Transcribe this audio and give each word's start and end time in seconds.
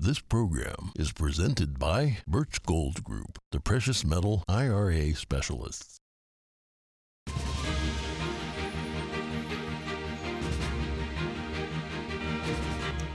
This 0.00 0.20
program 0.20 0.92
is 0.94 1.10
presented 1.10 1.76
by 1.76 2.18
Birch 2.24 2.62
Gold 2.62 3.02
Group, 3.02 3.40
the 3.50 3.58
precious 3.58 4.04
metal 4.04 4.44
IRA 4.46 5.12
specialists. 5.16 5.98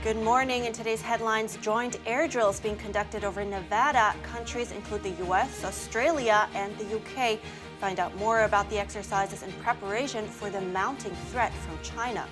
Good 0.02 0.18
morning. 0.18 0.66
In 0.66 0.74
today's 0.74 1.00
headlines, 1.00 1.56
joint 1.62 1.98
air 2.04 2.28
drills 2.28 2.60
being 2.60 2.76
conducted 2.76 3.24
over 3.24 3.42
Nevada. 3.42 4.14
Countries 4.22 4.70
include 4.70 5.04
the 5.04 5.24
US, 5.24 5.64
Australia, 5.64 6.50
and 6.52 6.76
the 6.76 6.96
UK. 6.96 7.38
Find 7.80 7.98
out 7.98 8.14
more 8.16 8.42
about 8.42 8.68
the 8.68 8.78
exercises 8.78 9.42
in 9.42 9.50
preparation 9.52 10.26
for 10.26 10.50
the 10.50 10.60
mounting 10.60 11.14
threat 11.30 11.54
from 11.54 11.78
China. 11.82 12.28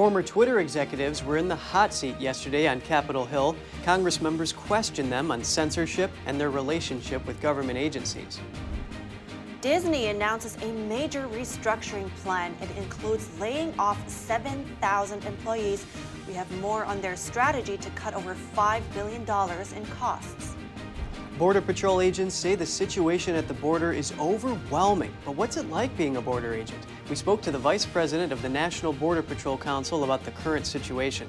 Former 0.00 0.22
Twitter 0.22 0.60
executives 0.60 1.22
were 1.22 1.36
in 1.36 1.46
the 1.46 1.54
hot 1.54 1.92
seat 1.92 2.18
yesterday 2.18 2.66
on 2.66 2.80
Capitol 2.80 3.26
Hill. 3.26 3.54
Congress 3.84 4.22
members 4.22 4.50
questioned 4.50 5.12
them 5.12 5.30
on 5.30 5.44
censorship 5.44 6.10
and 6.24 6.40
their 6.40 6.48
relationship 6.48 7.26
with 7.26 7.38
government 7.42 7.78
agencies. 7.78 8.40
Disney 9.60 10.06
announces 10.06 10.56
a 10.62 10.72
major 10.72 11.28
restructuring 11.28 12.08
plan. 12.22 12.56
It 12.62 12.70
includes 12.78 13.28
laying 13.38 13.78
off 13.78 14.02
7,000 14.08 15.22
employees. 15.26 15.84
We 16.26 16.32
have 16.32 16.50
more 16.62 16.86
on 16.86 17.02
their 17.02 17.14
strategy 17.14 17.76
to 17.76 17.90
cut 17.90 18.14
over 18.14 18.34
$5 18.56 18.80
billion 18.94 19.20
in 19.20 19.86
costs. 19.96 20.56
Border 21.40 21.62
Patrol 21.62 22.02
agents 22.02 22.34
say 22.34 22.54
the 22.54 22.66
situation 22.66 23.34
at 23.34 23.48
the 23.48 23.54
border 23.54 23.92
is 23.92 24.12
overwhelming. 24.20 25.10
But 25.24 25.36
what's 25.36 25.56
it 25.56 25.70
like 25.70 25.96
being 25.96 26.18
a 26.18 26.20
border 26.20 26.52
agent? 26.52 26.84
We 27.08 27.16
spoke 27.16 27.40
to 27.40 27.50
the 27.50 27.58
vice 27.58 27.86
president 27.86 28.30
of 28.30 28.42
the 28.42 28.48
National 28.50 28.92
Border 28.92 29.22
Patrol 29.22 29.56
Council 29.56 30.04
about 30.04 30.22
the 30.22 30.32
current 30.32 30.66
situation. 30.66 31.26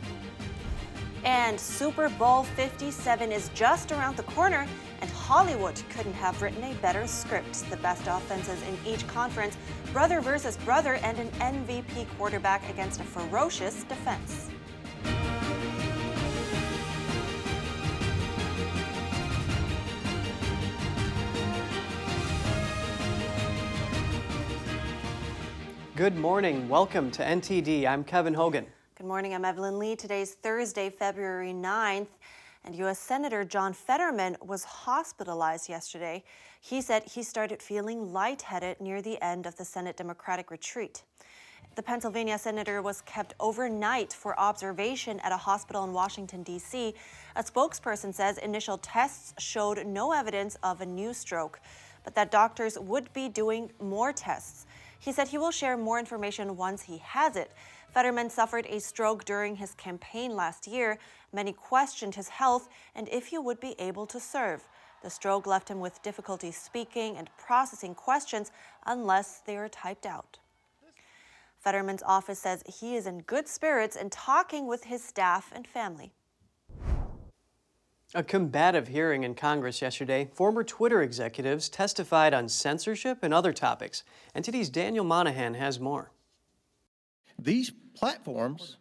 And 1.24 1.58
Super 1.58 2.10
Bowl 2.10 2.44
57 2.44 3.32
is 3.32 3.50
just 3.54 3.94
around 3.94 4.18
the 4.18 4.24
corner, 4.24 4.68
and 5.00 5.10
Hollywood 5.12 5.82
couldn't 5.92 6.16
have 6.16 6.42
written 6.42 6.62
a 6.66 6.74
better 6.82 7.08
script. 7.08 7.64
The 7.70 7.78
best 7.78 8.06
offenses 8.06 8.62
in 8.64 8.78
each 8.86 9.08
conference, 9.08 9.56
brother 9.94 10.20
versus 10.20 10.58
brother, 10.58 10.96
and 10.96 11.20
an 11.20 11.30
MVP 11.40 12.06
quarterback 12.18 12.70
against 12.70 13.00
a 13.00 13.06
ferocious 13.06 13.86
defense. 13.86 14.50
Good 26.02 26.18
morning. 26.18 26.68
Welcome 26.68 27.12
to 27.12 27.24
NTD. 27.24 27.86
I'm 27.86 28.04
Kevin 28.04 28.34
Hogan. 28.34 28.66
Good 28.96 29.06
morning. 29.06 29.36
I'm 29.36 29.46
Evelyn 29.46 29.78
Lee. 29.78 29.96
Today's 29.96 30.34
Thursday, 30.34 30.90
February 30.90 31.54
9th, 31.54 32.08
and 32.66 32.76
U.S. 32.78 32.98
Senator 32.98 33.46
John 33.46 33.72
Fetterman 33.72 34.36
was 34.42 34.64
hospitalized 34.64 35.70
yesterday. 35.70 36.24
He 36.60 36.82
said 36.82 37.04
he 37.04 37.22
started 37.22 37.62
feeling 37.62 38.12
lightheaded 38.12 38.82
near 38.82 39.04
the 39.04 39.24
end 39.24 39.46
of 39.46 39.56
the 39.58 39.64
Senate 39.64 39.96
Democratic 39.96 40.50
retreat. 40.50 41.04
The 41.76 41.84
Pennsylvania 41.84 42.40
senator 42.40 42.82
was 42.82 43.02
kept 43.02 43.36
overnight 43.40 44.12
for 44.12 44.40
observation 44.40 45.20
at 45.20 45.32
a 45.32 45.38
hospital 45.38 45.84
in 45.84 45.94
Washington, 45.94 46.42
D.C. 46.42 46.96
A 47.36 47.44
spokesperson 47.44 48.12
says 48.12 48.40
initial 48.40 48.80
tests 48.80 49.36
showed 49.38 49.86
no 49.86 50.14
evidence 50.14 50.58
of 50.64 50.82
a 50.82 50.86
new 50.88 51.14
stroke, 51.14 51.60
but 52.04 52.16
that 52.16 52.32
doctors 52.32 52.76
would 52.80 53.14
be 53.14 53.30
doing 53.30 53.72
more 53.80 54.12
tests. 54.12 54.66
He 55.02 55.12
said 55.12 55.30
he 55.30 55.40
will 55.40 55.52
share 55.52 55.76
more 55.78 55.98
information 55.98 56.56
once 56.56 56.84
he 56.84 57.00
has 57.00 57.36
it. 57.36 57.52
Fetterman 57.92 58.30
suffered 58.30 58.68
a 58.68 58.80
stroke 58.80 59.26
during 59.26 59.56
his 59.56 59.74
campaign 59.74 60.36
last 60.36 60.68
year. 60.68 61.00
Many 61.34 61.54
questioned 61.54 62.14
his 62.14 62.30
health 62.30 62.70
and 62.94 63.10
if 63.10 63.28
he 63.28 63.40
would 63.40 63.60
be 63.60 63.76
able 63.80 64.06
to 64.06 64.20
serve. 64.20 64.68
The 65.02 65.10
stroke 65.10 65.48
left 65.48 65.70
him 65.70 65.80
with 65.80 66.04
difficulty 66.04 66.52
speaking 66.52 67.18
and 67.18 67.30
processing 67.36 67.96
questions 67.96 68.52
unless 68.86 69.40
they 69.40 69.58
are 69.58 69.68
typed 69.68 70.06
out. 70.06 70.38
Fetterman's 71.60 72.04
office 72.04 72.40
says 72.40 72.64
he 72.68 72.96
is 72.96 73.08
in 73.08 73.22
good 73.22 73.48
spirits 73.48 73.96
and 73.96 74.12
talking 74.12 74.68
with 74.68 74.84
his 74.84 75.04
staff 75.04 75.52
and 75.52 75.68
family. 75.68 76.12
A 78.14 78.24
combative 78.24 78.90
hearing 78.90 79.24
in 79.24 79.36
Congress 79.36 79.82
yesterday. 79.82 80.30
Former 80.34 80.66
Twitter 80.66 81.02
executives 81.02 81.70
testified 81.70 82.34
on 82.34 82.50
censorship 82.50 83.20
and 83.22 83.34
other 83.34 83.54
topics. 83.54 84.04
NTD's 84.36 84.68
Daniel 84.68 85.06
Monahan 85.06 85.54
has 85.54 85.80
more. 85.80 86.12
These 87.40 87.72
platforms 87.96 88.76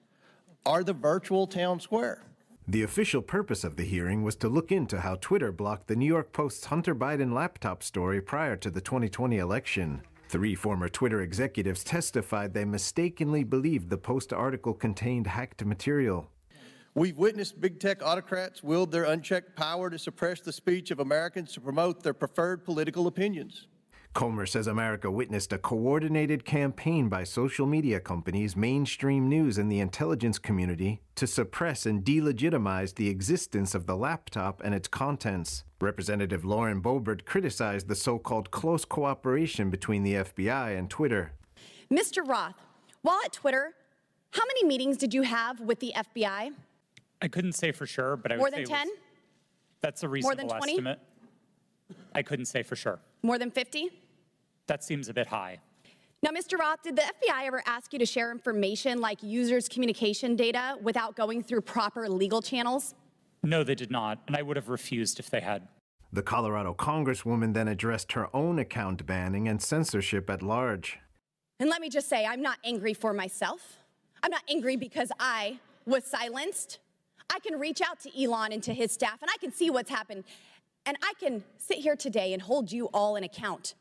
are 0.66 0.82
the 0.82 0.92
virtual 0.92 1.46
town 1.46 1.78
square. 1.78 2.24
The 2.66 2.82
official 2.82 3.22
purpose 3.22 3.62
of 3.62 3.76
the 3.76 3.84
hearing 3.84 4.24
was 4.24 4.34
to 4.36 4.48
look 4.48 4.72
into 4.72 5.00
how 5.00 5.14
Twitter 5.20 5.52
blocked 5.52 5.86
the 5.86 5.96
New 5.96 6.06
York 6.06 6.32
Post's 6.32 6.66
Hunter 6.66 6.94
Biden 6.94 7.32
laptop 7.32 7.84
story 7.84 8.20
prior 8.20 8.56
to 8.56 8.70
the 8.70 8.80
2020 8.80 9.38
election. 9.38 10.02
Three 10.28 10.56
former 10.56 10.88
Twitter 10.88 11.20
executives 11.20 11.84
testified 11.84 12.52
they 12.52 12.64
mistakenly 12.64 13.44
believed 13.44 13.90
the 13.90 13.96
Post 13.96 14.32
article 14.32 14.74
contained 14.74 15.28
hacked 15.28 15.64
material. 15.64 16.30
We've 16.94 17.18
witnessed 17.18 17.60
big 17.60 17.78
tech 17.78 18.02
autocrats 18.02 18.64
wield 18.64 18.90
their 18.90 19.04
unchecked 19.04 19.54
power 19.54 19.90
to 19.90 19.98
suppress 19.98 20.40
the 20.40 20.52
speech 20.52 20.90
of 20.90 20.98
Americans 20.98 21.52
to 21.52 21.60
promote 21.60 22.02
their 22.02 22.14
preferred 22.14 22.64
political 22.64 23.06
opinions. 23.06 23.68
Comer 24.12 24.44
says 24.44 24.66
America 24.66 25.08
witnessed 25.08 25.52
a 25.52 25.58
coordinated 25.58 26.44
campaign 26.44 27.08
by 27.08 27.22
social 27.22 27.64
media 27.64 28.00
companies, 28.00 28.56
mainstream 28.56 29.28
news, 29.28 29.56
and 29.56 29.70
the 29.70 29.78
intelligence 29.78 30.36
community 30.36 31.00
to 31.14 31.28
suppress 31.28 31.86
and 31.86 32.04
delegitimize 32.04 32.96
the 32.96 33.08
existence 33.08 33.72
of 33.72 33.86
the 33.86 33.96
laptop 33.96 34.60
and 34.64 34.74
its 34.74 34.88
contents. 34.88 35.62
Representative 35.80 36.44
Lauren 36.44 36.82
Boebert 36.82 37.24
criticized 37.24 37.86
the 37.86 37.94
so 37.94 38.18
called 38.18 38.50
close 38.50 38.84
cooperation 38.84 39.70
between 39.70 40.02
the 40.02 40.14
FBI 40.14 40.76
and 40.76 40.90
Twitter. 40.90 41.34
Mr. 41.88 42.26
Roth, 42.26 42.56
while 43.02 43.20
at 43.24 43.32
Twitter, 43.32 43.74
how 44.32 44.42
many 44.44 44.64
meetings 44.64 44.96
did 44.96 45.14
you 45.14 45.22
have 45.22 45.60
with 45.60 45.78
the 45.78 45.92
FBI? 45.96 46.50
I 47.22 47.28
couldn't 47.28 47.52
say 47.52 47.72
for 47.72 47.86
sure, 47.86 48.16
but 48.16 48.32
I 48.32 48.36
More 48.36 48.44
would 48.46 48.52
than 48.54 48.66
say 48.66 48.72
it 48.72 48.76
was- 48.76 48.78
10? 48.78 48.90
That's 49.80 50.02
a 50.02 50.06
More 50.06 50.12
reasonable 50.14 50.36
than 50.48 50.48
20? 50.58 50.72
estimate. 50.72 51.00
I 52.14 52.22
couldn't 52.22 52.46
say 52.46 52.62
for 52.62 52.76
sure. 52.76 53.00
More 53.22 53.38
than 53.38 53.50
50? 53.50 53.90
That 54.66 54.84
seems 54.84 55.08
a 55.08 55.14
bit 55.14 55.26
high. 55.26 55.58
Now, 56.22 56.30
Mr. 56.30 56.58
Roth, 56.58 56.82
did 56.82 56.96
the 56.96 57.02
FBI 57.02 57.46
ever 57.46 57.62
ask 57.66 57.92
you 57.92 57.98
to 57.98 58.04
share 58.06 58.30
information 58.30 59.00
like 59.00 59.22
users' 59.22 59.68
communication 59.68 60.36
data 60.36 60.76
without 60.82 61.16
going 61.16 61.42
through 61.42 61.62
proper 61.62 62.08
legal 62.08 62.42
channels? 62.42 62.94
No, 63.42 63.64
they 63.64 63.74
did 63.74 63.90
not, 63.90 64.20
and 64.26 64.36
I 64.36 64.42
would 64.42 64.56
have 64.56 64.68
refused 64.68 65.18
if 65.18 65.30
they 65.30 65.40
had. 65.40 65.66
The 66.12 66.22
Colorado 66.22 66.74
Congresswoman 66.74 67.54
then 67.54 67.68
addressed 67.68 68.12
her 68.12 68.34
own 68.36 68.58
account 68.58 69.06
banning 69.06 69.48
and 69.48 69.62
censorship 69.62 70.28
at 70.28 70.42
large. 70.42 70.98
And 71.58 71.70
let 71.70 71.80
me 71.80 71.88
just 71.88 72.08
say, 72.08 72.26
I'm 72.26 72.42
not 72.42 72.58
angry 72.64 72.92
for 72.92 73.12
myself. 73.14 73.78
I'm 74.22 74.30
not 74.30 74.42
angry 74.50 74.76
because 74.76 75.10
I 75.18 75.58
was 75.86 76.04
silenced. 76.04 76.80
I 77.30 77.38
can 77.38 77.58
reach 77.58 77.80
out 77.80 78.00
to 78.00 78.22
Elon 78.22 78.52
and 78.52 78.62
to 78.64 78.74
his 78.74 78.92
staff, 78.92 79.22
and 79.22 79.30
I 79.32 79.38
can 79.38 79.52
see 79.52 79.70
what's 79.70 79.90
happened. 79.90 80.24
And 80.84 80.96
I 81.02 81.12
can 81.20 81.44
sit 81.58 81.78
here 81.78 81.96
today 81.96 82.32
and 82.32 82.42
hold 82.42 82.72
you 82.72 82.86
all 82.92 83.16
in 83.16 83.24
account. 83.24 83.74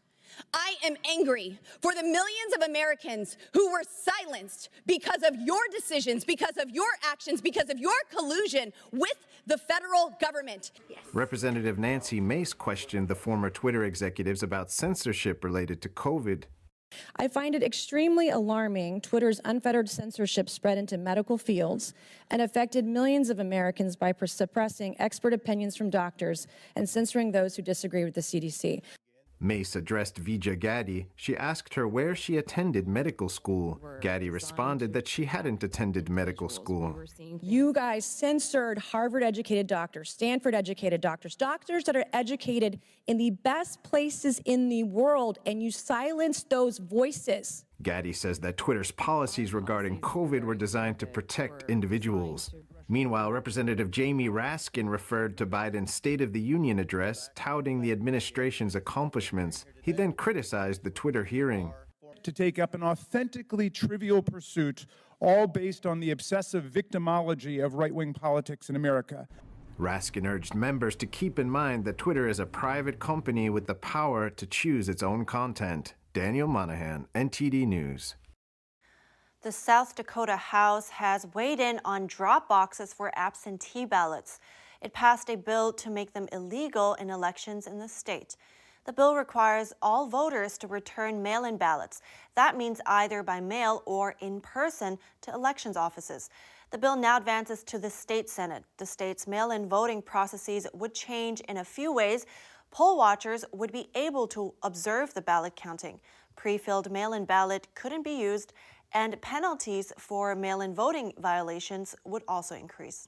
I 0.53 0.75
am 0.85 0.95
angry 1.09 1.57
for 1.81 1.93
the 1.93 2.03
millions 2.03 2.53
of 2.55 2.61
Americans 2.61 3.38
who 3.53 3.71
were 3.71 3.81
silenced 3.89 4.69
because 4.85 5.23
of 5.23 5.35
your 5.41 5.61
decisions, 5.71 6.23
because 6.23 6.57
of 6.57 6.69
your 6.69 6.89
actions, 7.03 7.41
because 7.41 7.69
of 7.69 7.79
your 7.79 7.95
collusion 8.15 8.71
with 8.91 9.17
the 9.47 9.57
federal 9.57 10.15
government. 10.21 10.71
Representative 11.13 11.79
Nancy 11.79 12.21
Mace 12.21 12.53
questioned 12.53 13.07
the 13.07 13.15
former 13.15 13.49
Twitter 13.49 13.83
executives 13.83 14.43
about 14.43 14.71
censorship 14.71 15.43
related 15.43 15.81
to 15.81 15.89
COVID. 15.89 16.43
I 17.16 17.27
find 17.27 17.55
it 17.55 17.63
extremely 17.63 18.29
alarming 18.29 19.01
Twitter's 19.01 19.41
unfettered 19.45 19.89
censorship 19.89 20.50
spread 20.50 20.77
into 20.77 20.97
medical 20.97 21.38
fields 21.38 21.94
and 22.31 22.41
affected 22.41 22.85
millions 22.85 23.29
of 23.29 23.39
Americans 23.39 23.95
by 23.95 24.13
suppressing 24.25 24.95
expert 25.00 25.33
opinions 25.33 25.75
from 25.75 25.89
doctors 25.89 26.47
and 26.75 26.88
censoring 26.88 27.31
those 27.31 27.56
who 27.56 27.62
disagree 27.62 28.03
with 28.03 28.15
the 28.15 28.21
CDC. 28.21 28.81
Mace 29.41 29.75
addressed 29.75 30.18
Vijaya 30.18 30.56
Gadde. 30.56 31.06
She 31.15 31.36
asked 31.36 31.75
her 31.75 31.88
where 31.88 32.13
she 32.13 32.38
attended 32.38 32.88
medical 32.88 33.30
school. 33.30 33.80
Gadde 34.01 34.30
responded 34.30 34.91
that 34.94 35.07
she 35.07 35.25
hadn't 35.25 35.63
attended 35.63 36.09
medical 36.09 36.50
school. 36.50 37.01
You 37.41 37.71
guys 37.71 38.06
censored 38.06 38.77
Harvard 38.77 39.24
educated 39.24 39.68
doctors, 39.68 40.09
Stanford 40.09 40.53
educated 40.53 41.00
doctors, 41.00 41.36
doctors 41.36 41.86
that 41.86 41.95
are 41.95 42.06
educated 42.12 42.81
in 43.07 43.18
the 43.18 43.30
best 43.30 43.81
places 43.83 44.39
in 44.44 44.68
the 44.68 44.83
world, 44.83 45.39
and 45.45 45.63
you 45.63 45.71
silenced 45.71 46.50
those 46.50 46.77
voices. 46.77 47.65
Gadde 47.81 48.13
says 48.13 48.39
that 48.39 48.57
Twitter's 48.57 48.91
policies 48.91 49.53
regarding 49.53 50.01
COVID 50.01 50.44
were 50.44 50.56
designed 50.56 51.00
to 51.00 51.06
protect 51.06 51.69
individuals. 51.69 52.53
Meanwhile, 52.91 53.31
Representative 53.31 53.91
Jamie 53.91 54.30
Raskin 54.30 54.89
referred 54.89 55.38
to 55.38 55.45
Biden's 55.45 55.94
State 55.94 56.21
of 56.21 56.33
the 56.33 56.41
Union 56.41 56.80
address, 56.80 57.30
touting 57.36 57.81
the 57.81 57.91
administration's 57.91 58.75
accomplishments. 58.75 59.65
He 59.83 59.91
then 59.91 60.12
criticized 60.12 60.83
the 60.83 60.89
Twitter 60.89 61.24
hearing. 61.24 61.71
to 62.24 62.31
take 62.33 62.59
up 62.59 62.74
an 62.74 62.83
authentically 62.83 63.69
trivial 63.69 64.21
pursuit, 64.21 64.86
all 65.21 65.47
based 65.47 65.86
on 65.86 66.01
the 66.01 66.12
obsessive 66.12 66.65
victimology 66.65 67.63
of 67.63 67.75
right 67.75 67.94
wing 67.94 68.13
politics 68.13 68.69
in 68.69 68.75
America. 68.75 69.27
Raskin 69.80 70.27
urged 70.27 70.53
members 70.53 70.97
to 70.97 71.06
keep 71.06 71.39
in 71.39 71.50
mind 71.50 71.86
that 71.86 71.97
Twitter 71.97 72.27
is 72.27 72.39
a 72.39 72.45
private 72.45 73.00
company 73.00 73.50
with 73.50 73.68
the 73.68 73.75
power 73.75 74.30
to 74.31 74.45
choose 74.45 74.89
its 74.89 75.01
own 75.01 75.24
content. 75.24 75.94
Daniel 76.12 76.47
Monahan, 76.47 77.07
NTD 77.15 77.65
News. 77.65 78.15
The 79.41 79.53
South 79.53 79.95
Dakota 79.95 80.36
House 80.36 80.89
has 80.89 81.25
weighed 81.33 81.62
in 81.62 81.80
on 81.86 82.07
drop 82.07 82.50
boxes 82.50 82.94
for 82.94 83.09
absentee 83.18 83.86
ballots. 83.86 84.41
It 84.81 84.91
passed 84.91 85.30
a 85.30 85.38
bill 85.38 85.71
to 85.74 85.89
make 85.89 86.12
them 86.12 86.27
illegal 86.33 86.95
in 86.95 87.09
elections 87.09 87.65
in 87.65 87.80
the 87.80 87.88
state. 87.88 88.36
The 88.83 88.91
bill 88.91 89.15
requires 89.15 89.71
all 89.81 90.07
voters 90.07 90.57
to 90.57 90.68
return 90.68 91.24
mail 91.24 91.45
in 91.45 91.56
ballots. 91.56 92.01
That 92.36 92.57
means 92.57 92.81
either 92.86 93.24
by 93.24 93.39
mail 93.39 93.81
or 93.86 94.18
in 94.19 94.41
person 94.41 95.00
to 95.21 95.33
elections 95.33 95.77
offices. 95.77 96.30
The 96.71 96.77
bill 96.77 96.97
now 96.97 97.15
advances 97.15 97.63
to 97.63 97.80
the 97.80 97.89
state 97.89 98.30
Senate. 98.30 98.65
The 98.75 98.86
state's 98.86 99.25
mail 99.25 99.51
in 99.51 99.69
voting 99.69 100.01
processes 100.01 100.68
would 100.74 100.94
change 100.94 101.39
in 101.47 101.56
a 101.56 101.63
few 101.63 101.94
ways. 101.94 102.25
Poll 102.71 102.97
watchers 102.97 103.45
would 103.53 103.71
be 103.71 103.89
able 103.95 104.27
to 104.27 104.53
observe 104.63 105.13
the 105.13 105.21
ballot 105.21 105.56
counting. 105.56 106.01
Pre 106.36 106.57
filled 106.57 106.91
mail 106.91 107.13
in 107.13 107.25
ballot 107.25 107.68
couldn't 107.75 108.03
be 108.03 108.13
used, 108.13 108.53
and 108.94 109.19
penalties 109.21 109.94
for 109.97 110.36
mail 110.36 110.62
in 110.62 110.74
voting 110.74 111.13
violations 111.18 111.95
would 112.06 112.24
also 112.27 112.56
increase. 112.56 113.07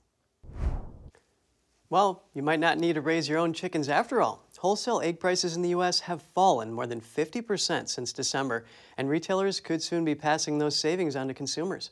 Well, 1.89 2.23
you 2.33 2.41
might 2.41 2.61
not 2.61 2.77
need 2.77 2.93
to 2.93 3.01
raise 3.01 3.27
your 3.27 3.37
own 3.37 3.51
chickens 3.51 3.89
after 3.89 4.21
all. 4.21 4.47
Wholesale 4.59 5.01
egg 5.01 5.19
prices 5.19 5.57
in 5.57 5.61
the 5.61 5.69
U.S. 5.69 5.99
have 5.99 6.21
fallen 6.21 6.71
more 6.71 6.87
than 6.87 7.01
50% 7.01 7.89
since 7.89 8.13
December, 8.13 8.63
and 8.97 9.09
retailers 9.09 9.59
could 9.59 9.83
soon 9.83 10.05
be 10.05 10.15
passing 10.15 10.57
those 10.57 10.77
savings 10.77 11.17
on 11.17 11.27
to 11.27 11.33
consumers. 11.33 11.91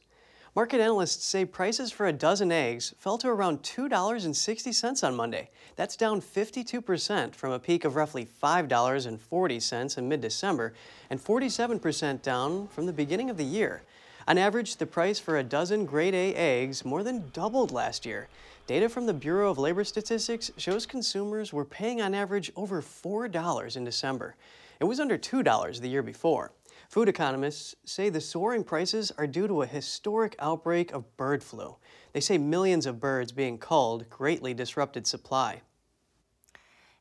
Market 0.55 0.81
analysts 0.81 1.25
say 1.25 1.45
prices 1.45 1.91
for 1.91 2.07
a 2.07 2.13
dozen 2.13 2.51
eggs 2.51 2.95
fell 2.97 3.19
to 3.19 3.27
around 3.27 3.61
$2.60 3.61 5.03
on 5.03 5.15
Monday. 5.15 5.49
That's 5.75 5.95
down 5.95 6.21
52% 6.21 7.35
from 7.35 7.51
a 7.51 7.59
peak 7.59 7.85
of 7.85 7.95
roughly 7.95 8.27
$5.40 8.41 9.97
in 9.97 10.09
mid 10.09 10.21
December, 10.21 10.73
and 11.09 11.23
47% 11.23 12.21
down 12.23 12.67
from 12.67 12.87
the 12.87 12.93
beginning 12.93 13.29
of 13.29 13.37
the 13.37 13.45
year. 13.45 13.83
On 14.27 14.37
average, 14.37 14.77
the 14.77 14.85
price 14.85 15.19
for 15.19 15.37
a 15.37 15.43
dozen 15.43 15.85
grade 15.85 16.15
A 16.15 16.33
eggs 16.35 16.83
more 16.83 17.03
than 17.03 17.29
doubled 17.31 17.71
last 17.71 18.05
year. 18.05 18.27
Data 18.65 18.89
from 18.89 19.05
the 19.05 19.13
Bureau 19.13 19.49
of 19.49 19.57
Labor 19.57 19.83
Statistics 19.83 20.51
shows 20.57 20.85
consumers 20.85 21.53
were 21.53 21.65
paying 21.65 22.01
on 22.01 22.13
average 22.13 22.51
over 22.55 22.81
$4 22.81 23.77
in 23.77 23.83
December. 23.83 24.35
It 24.79 24.83
was 24.85 24.99
under 24.99 25.17
$2 25.17 25.81
the 25.81 25.89
year 25.89 26.03
before. 26.03 26.51
Food 26.89 27.07
economists 27.07 27.75
say 27.85 28.09
the 28.09 28.19
soaring 28.19 28.63
prices 28.63 29.11
are 29.15 29.27
due 29.27 29.47
to 29.47 29.61
a 29.61 29.67
historic 29.67 30.35
outbreak 30.39 30.91
of 30.91 31.15
bird 31.17 31.43
flu. 31.43 31.75
They 32.13 32.19
say 32.19 32.39
millions 32.39 32.87
of 32.87 32.99
birds 32.99 33.31
being 33.31 33.59
culled 33.59 34.09
greatly 34.09 34.55
disrupted 34.55 35.05
supply. 35.05 35.61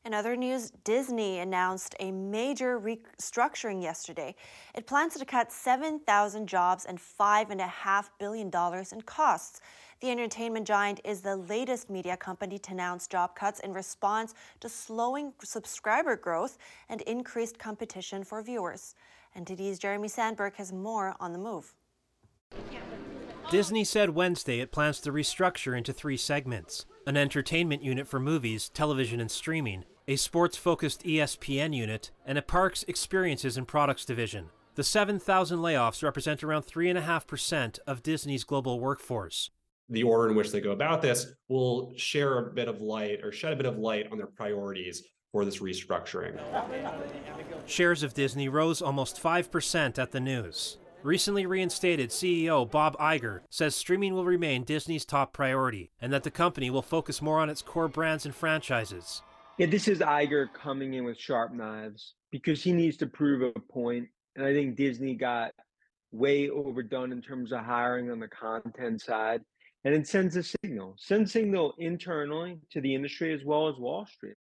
In 0.05 0.13
other 0.13 0.35
news, 0.35 0.69
Disney 0.83 1.39
announced 1.39 1.95
a 1.99 2.11
major 2.11 2.79
restructuring 2.79 3.81
yesterday. 3.81 4.35
It 4.75 4.85
plans 4.85 5.15
to 5.15 5.25
cut 5.25 5.51
7,000 5.51 6.45
jobs 6.45 6.85
and 6.85 6.99
$5.5 6.99 8.09
billion 8.19 8.51
in 8.91 9.01
costs. 9.01 9.59
The 10.01 10.11
entertainment 10.11 10.67
giant 10.67 11.01
is 11.03 11.21
the 11.21 11.35
latest 11.35 11.89
media 11.89 12.15
company 12.15 12.59
to 12.59 12.71
announce 12.73 13.07
job 13.07 13.35
cuts 13.35 13.59
in 13.61 13.73
response 13.73 14.35
to 14.59 14.69
slowing 14.69 15.33
subscriber 15.43 16.15
growth 16.15 16.59
and 16.89 17.01
increased 17.01 17.57
competition 17.57 18.23
for 18.23 18.43
viewers. 18.43 18.93
NTD's 19.37 19.79
Jeremy 19.79 20.07
Sandberg 20.07 20.55
has 20.55 20.71
more 20.71 21.15
on 21.19 21.33
the 21.33 21.39
move. 21.39 21.73
Disney 23.49 23.83
said 23.83 24.11
Wednesday 24.11 24.59
it 24.59 24.71
plans 24.71 24.99
to 25.01 25.11
restructure 25.11 25.77
into 25.77 25.93
three 25.93 26.17
segments 26.17 26.85
an 27.07 27.17
entertainment 27.17 27.83
unit 27.83 28.07
for 28.07 28.19
movies, 28.19 28.69
television, 28.69 29.19
and 29.19 29.31
streaming, 29.31 29.83
a 30.07 30.15
sports 30.15 30.55
focused 30.57 31.03
ESPN 31.03 31.75
unit, 31.75 32.11
and 32.25 32.37
a 32.37 32.41
parks, 32.43 32.83
experiences, 32.87 33.57
and 33.57 33.67
products 33.67 34.05
division. 34.05 34.49
The 34.75 34.83
7,000 34.83 35.57
layoffs 35.57 36.03
represent 36.03 36.43
around 36.43 36.67
3.5% 36.67 37.79
of 37.87 38.03
Disney's 38.03 38.43
global 38.43 38.79
workforce 38.79 39.49
the 39.89 40.03
order 40.03 40.29
in 40.29 40.35
which 40.35 40.51
they 40.51 40.61
go 40.61 40.71
about 40.71 41.01
this 41.01 41.33
will 41.47 41.93
share 41.97 42.37
a 42.37 42.53
bit 42.53 42.67
of 42.67 42.81
light 42.81 43.21
or 43.23 43.31
shed 43.31 43.53
a 43.53 43.55
bit 43.55 43.65
of 43.65 43.77
light 43.77 44.07
on 44.11 44.17
their 44.17 44.27
priorities 44.27 45.03
for 45.31 45.45
this 45.45 45.59
restructuring. 45.59 46.39
Shares 47.65 48.03
of 48.03 48.13
Disney 48.13 48.49
rose 48.49 48.81
almost 48.81 49.21
5% 49.21 49.99
at 49.99 50.11
the 50.11 50.19
news. 50.19 50.77
Recently 51.01 51.45
reinstated 51.45 52.09
CEO 52.09 52.69
Bob 52.69 52.97
Iger 52.97 53.41
says 53.49 53.75
streaming 53.75 54.13
will 54.13 54.25
remain 54.25 54.63
Disney's 54.63 55.05
top 55.05 55.31
priority 55.31 55.91
and 56.01 56.11
that 56.11 56.23
the 56.23 56.31
company 56.31 56.69
will 56.69 56.81
focus 56.81 57.21
more 57.21 57.39
on 57.39 57.49
its 57.49 57.61
core 57.61 57.87
brands 57.87 58.25
and 58.25 58.35
franchises. 58.35 59.21
Yeah, 59.57 59.67
this 59.67 59.87
is 59.87 59.99
Iger 59.99 60.47
coming 60.53 60.95
in 60.95 61.05
with 61.05 61.17
sharp 61.17 61.53
knives 61.53 62.15
because 62.31 62.61
he 62.61 62.73
needs 62.73 62.97
to 62.97 63.07
prove 63.07 63.41
a 63.41 63.59
point. 63.71 64.07
And 64.35 64.45
I 64.45 64.53
think 64.53 64.75
Disney 64.75 65.15
got 65.15 65.53
way 66.11 66.49
overdone 66.49 67.13
in 67.13 67.21
terms 67.21 67.53
of 67.53 67.59
hiring 67.59 68.11
on 68.11 68.19
the 68.19 68.27
content 68.27 69.01
side 69.01 69.41
and 69.85 69.93
it 69.93 70.07
sends 70.07 70.35
a 70.35 70.43
signal, 70.43 70.95
sends 70.97 71.31
signal 71.31 71.73
internally 71.77 72.59
to 72.71 72.81
the 72.81 72.93
industry 72.93 73.33
as 73.33 73.45
well 73.45 73.69
as 73.69 73.75
Wall 73.77 74.05
Street. 74.05 74.35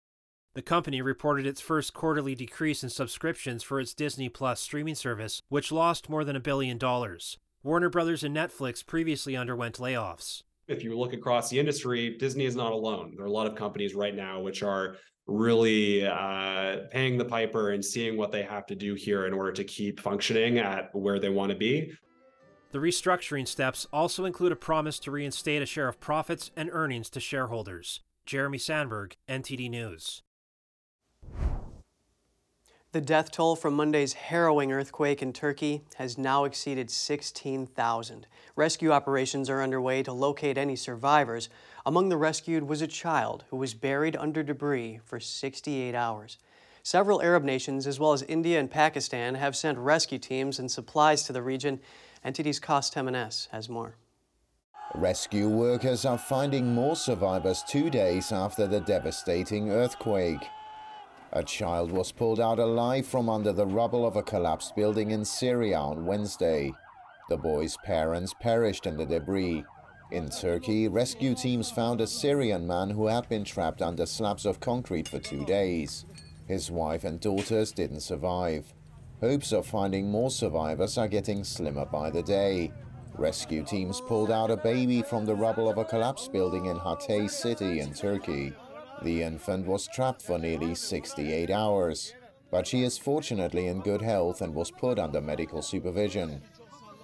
The 0.59 0.63
company 0.63 1.01
reported 1.01 1.47
its 1.47 1.61
first 1.61 1.95
quarterly 1.95 2.35
decrease 2.35 2.83
in 2.83 2.91
subscriptions 2.91 3.63
for 3.63 3.79
its 3.79 3.95
Disney 3.95 4.29
Plus 4.29 4.61
streaming 4.61 4.97
service, 4.97 5.41
which 5.49 5.71
lost 5.71 6.09
more 6.09 6.25
than 6.25 6.35
a 6.35 6.41
billion 6.41 6.79
dollars. 6.79 7.39
Warner 7.63 7.89
Brothers 7.89 8.25
and 8.25 8.37
Netflix 8.37 8.85
previously 8.85 9.37
underwent 9.37 9.77
layoffs. 9.77 10.43
If 10.67 10.83
you 10.83 10.99
look 10.99 11.13
across 11.13 11.49
the 11.49 11.61
industry, 11.61 12.17
Disney 12.19 12.45
is 12.45 12.57
not 12.57 12.73
alone. 12.73 13.13
There 13.15 13.25
are 13.25 13.29
a 13.29 13.33
lot 13.33 13.47
of 13.47 13.55
companies 13.55 13.95
right 13.95 14.17
now 14.17 14.41
which 14.41 14.65
are 14.65 14.97
really 15.29 16.05
uh, 16.05 16.79
paying 16.91 17.19
the 17.19 17.25
piper 17.25 17.71
and 17.71 17.85
seeing 17.85 18.17
what 18.17 18.33
they 18.33 18.43
have 18.43 18.67
to 18.67 18.75
do 18.75 18.95
here 18.95 19.29
in 19.29 19.33
order 19.33 19.53
to 19.53 19.63
keep 19.63 20.01
functioning 20.01 20.59
at 20.59 20.93
where 20.93 21.21
they 21.21 21.29
want 21.29 21.53
to 21.53 21.57
be. 21.57 21.93
The 22.73 22.81
restructuring 22.81 23.47
steps 23.47 23.87
also 23.93 24.25
include 24.25 24.51
a 24.51 24.57
promise 24.57 24.99
to 24.99 25.13
reinstate 25.13 25.63
a 25.63 25.67
share 25.67 25.87
of 25.87 26.01
profits 26.01 26.51
and 26.57 26.69
earnings 26.73 27.09
to 27.11 27.21
shareholders. 27.21 28.01
Jeremy 28.27 28.59
Sandberg, 28.59 29.15
NTD 29.29 29.71
News. 29.71 30.25
The 32.93 33.01
death 33.03 33.31
toll 33.31 33.55
from 33.55 33.75
Monday's 33.75 34.15
harrowing 34.15 34.73
earthquake 34.73 35.21
in 35.21 35.35
Turkey 35.35 35.83
has 35.97 36.17
now 36.17 36.45
exceeded 36.45 36.91
16,000. 36.91 38.27
Rescue 38.57 38.93
operations 38.93 39.51
are 39.51 39.63
underway 39.63 40.03
to 40.03 40.13
locate 40.15 40.57
any 40.57 40.75
survivors. 40.75 41.51
Among 41.85 42.09
the 42.09 42.17
rescued 42.17 42.63
was 42.63 42.81
a 42.81 42.87
child 42.87 43.45
who 43.51 43.59
was 43.59 43.75
buried 43.75 44.17
under 44.17 44.43
debris 44.43 45.01
for 45.05 45.21
68 45.21 45.95
hours. 45.95 46.39
Several 46.83 47.21
Arab 47.21 47.45
nations, 47.45 47.87
as 47.87 48.01
well 48.01 48.15
as 48.15 48.23
India 48.23 48.59
and 48.59 48.71
Pakistan, 48.71 49.35
have 49.35 49.55
sent 49.55 49.77
rescue 49.77 50.19
teams 50.19 50.59
and 50.59 50.71
supplies 50.71 51.25
to 51.25 51.35
the 51.35 51.43
region. 51.43 51.81
NTD's 52.25 52.59
Cost 52.59 52.95
has 52.95 53.69
more. 53.69 53.97
Rescue 54.95 55.51
workers 55.51 56.07
are 56.07 56.17
finding 56.17 56.75
more 56.75 56.97
survivors 56.97 57.63
two 57.69 57.91
days 57.91 58.33
after 58.33 58.67
the 58.67 58.81
devastating 58.81 59.71
earthquake. 59.71 60.41
A 61.33 61.45
child 61.45 61.93
was 61.93 62.11
pulled 62.11 62.41
out 62.41 62.59
alive 62.59 63.07
from 63.07 63.29
under 63.29 63.53
the 63.53 63.67
rubble 63.67 64.07
of 64.07 64.17
a 64.17 64.23
collapsed 64.23 64.75
building 64.75 65.11
in 65.11 65.25
Syria 65.25 65.79
on 65.79 66.07
Wednesday. 66.07 66.73
The 67.29 67.37
boy's 67.37 67.77
parents 67.85 68.35
perished 68.41 68.87
in 68.87 68.97
the 68.97 69.05
debris. 69.05 69.65
In 70.11 70.31
Turkey, 70.31 70.89
rescue 70.89 71.35
teams 71.35 71.71
found 71.71 72.01
a 72.01 72.07
Syrian 72.07 72.67
man 72.67 72.89
who 72.89 73.09
had 73.09 73.29
been 73.29 73.45
trapped 73.45 73.83
under 73.83 74.07
slabs 74.07 74.47
of 74.47 74.61
concrete 74.61 75.07
for 75.07 75.19
two 75.19 75.45
days. 75.45 76.07
His 76.47 76.71
wife 76.71 77.05
and 77.05 77.21
daughters 77.21 77.73
didn't 77.73 78.01
survive. 78.01 78.73
Hopes 79.21 79.53
of 79.53 79.67
finding 79.67 80.11
more 80.11 80.31
survivors 80.31 80.97
are 80.97 81.09
getting 81.09 81.45
slimmer 81.45 81.85
by 81.85 82.09
the 82.09 82.23
day. 82.23 82.73
Rescue 83.19 83.65
teams 83.65 84.01
pulled 84.01 84.31
out 84.31 84.51
a 84.51 84.57
baby 84.57 85.03
from 85.03 85.27
the 85.27 85.35
rubble 85.35 85.69
of 85.69 85.77
a 85.77 85.85
collapsed 85.85 86.33
building 86.33 86.67
in 86.67 86.79
Hatay 86.79 87.29
city 87.29 87.81
in 87.81 87.93
Turkey. 87.93 88.55
The 89.03 89.23
infant 89.23 89.67
was 89.67 89.87
trapped 89.87 90.23
for 90.23 90.39
nearly 90.39 90.75
68 90.75 91.51
hours, 91.51 92.15
but 92.51 92.67
she 92.67 92.83
is 92.83 92.99
fortunately 92.99 93.67
in 93.67 93.81
good 93.81 94.03
health 94.03 94.41
and 94.41 94.55
was 94.55 94.71
put 94.71 94.99
under 94.99 95.21
medical 95.21 95.63
supervision. 95.63 96.43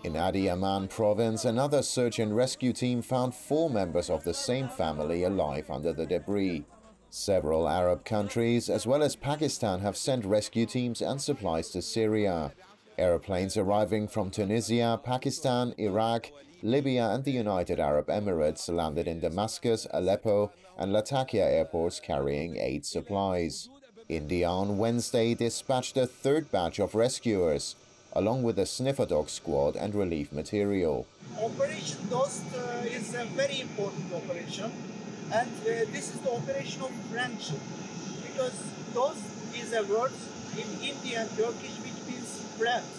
In 0.03 0.15
Adiyaman 0.15 0.91
province, 0.91 1.45
another 1.45 1.83
search 1.83 2.19
and 2.19 2.37
rescue 2.37 2.73
team 2.73 3.01
found 3.01 3.35
four 3.35 3.71
members 3.71 4.11
of 4.11 4.25
the 4.25 4.35
same 4.35 4.69
family 4.69 5.23
alive 5.23 5.71
under 5.71 5.93
the 5.93 6.05
debris. 6.05 6.65
Several 7.09 7.69
Arab 7.69 8.05
countries, 8.05 8.69
as 8.69 8.87
well 8.87 9.03
as 9.03 9.17
Pakistan, 9.17 9.81
have 9.81 9.97
sent 9.97 10.25
rescue 10.25 10.67
teams 10.67 11.01
and 11.01 11.23
supplies 11.23 11.71
to 11.71 11.81
Syria. 11.81 12.53
Airplanes 12.99 13.57
arriving 13.57 14.09
from 14.09 14.31
Tunisia, 14.31 15.01
Pakistan, 15.03 15.75
Iraq, 15.79 16.31
Libya, 16.63 17.11
and 17.11 17.25
the 17.25 17.31
United 17.31 17.81
Arab 17.81 18.09
Emirates 18.09 18.69
landed 18.69 19.09
in 19.09 19.21
Damascus, 19.21 19.87
Aleppo, 19.93 20.51
and 20.79 20.93
Latakia 20.93 21.45
airports 21.45 22.01
carrying 22.01 22.57
aid 22.59 22.85
supplies. 22.85 23.69
India 24.09 24.49
on 24.49 24.79
Wednesday 24.79 25.35
dispatched 25.35 25.97
a 25.97 26.07
third 26.07 26.51
batch 26.51 26.79
of 26.79 26.95
rescuers, 26.95 27.77
along 28.13 28.43
with 28.43 28.59
a 28.59 28.67
sniffer 28.67 29.07
dog 29.07 29.29
squad 29.29 29.77
and 29.77 29.95
relief 29.95 30.33
material. 30.33 31.07
Operation 31.41 31.99
Dost 32.11 32.45
uh, 32.55 32.85
is 32.85 33.15
a 33.15 33.25
very 33.37 33.61
important 33.61 34.13
operation 34.13 34.71
And 35.33 35.51
uh, 35.63 35.89
this 35.91 36.15
is 36.15 36.21
the 36.21 36.31
operation 36.31 36.83
of 36.83 36.93
friendship 37.11 37.59
because 38.23 38.55
Dost 38.93 39.25
is 39.57 39.73
a 39.73 39.83
word 39.85 40.13
in 40.55 40.69
Indian 40.79 41.27
Turkish 41.35 41.75
which 41.81 42.01
means 42.07 42.31
friends. 42.59 42.93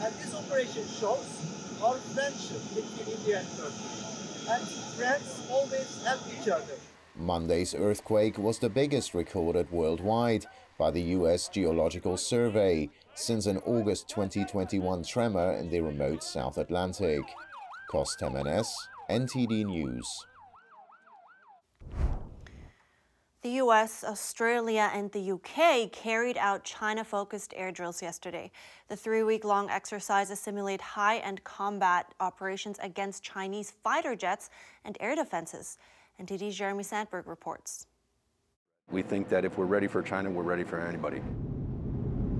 And 0.00 0.12
this 0.14 0.34
operation 0.34 0.84
shows 0.88 1.28
our 1.84 1.96
friendship 2.16 2.62
between 2.74 3.14
India 3.14 3.40
and 3.40 3.48
Turkey. 3.54 3.86
And 4.48 4.62
friends 4.96 5.46
always 5.50 6.02
help 6.04 6.20
each 6.32 6.48
other. 6.48 6.74
Monday's 7.20 7.74
earthquake 7.74 8.38
was 8.38 8.58
the 8.58 8.70
biggest 8.70 9.14
recorded 9.14 9.70
worldwide 9.70 10.46
by 10.78 10.90
the 10.90 11.02
US 11.18 11.48
Geological 11.48 12.16
Survey 12.16 12.88
since 13.14 13.46
an 13.46 13.58
August 13.66 14.08
2021 14.08 15.04
tremor 15.04 15.52
in 15.52 15.70
the 15.70 15.80
remote 15.80 16.24
South 16.24 16.56
Atlantic. 16.56 17.22
Kostemenes, 17.90 18.68
NTD 19.10 19.66
News. 19.66 20.06
The 23.42 23.52
US, 23.64 24.04
Australia, 24.04 24.90
and 24.94 25.10
the 25.12 25.32
UK 25.32 25.90
carried 25.90 26.36
out 26.36 26.62
China 26.62 27.02
focused 27.02 27.54
air 27.56 27.72
drills 27.72 28.02
yesterday. 28.02 28.52
The 28.88 28.96
three 28.96 29.22
week 29.22 29.44
long 29.44 29.70
exercises 29.70 30.38
simulate 30.38 30.80
high 30.80 31.18
end 31.18 31.42
combat 31.42 32.14
operations 32.20 32.78
against 32.82 33.22
Chinese 33.22 33.72
fighter 33.82 34.14
jets 34.14 34.50
and 34.84 34.96
air 35.00 35.16
defenses. 35.16 35.78
NTD's 36.20 36.56
Jeremy 36.56 36.82
Sandberg 36.82 37.26
reports. 37.26 37.86
We 38.90 39.02
think 39.02 39.28
that 39.28 39.44
if 39.44 39.56
we're 39.56 39.64
ready 39.64 39.86
for 39.86 40.02
China, 40.02 40.30
we're 40.30 40.42
ready 40.42 40.64
for 40.64 40.80
anybody. 40.80 41.22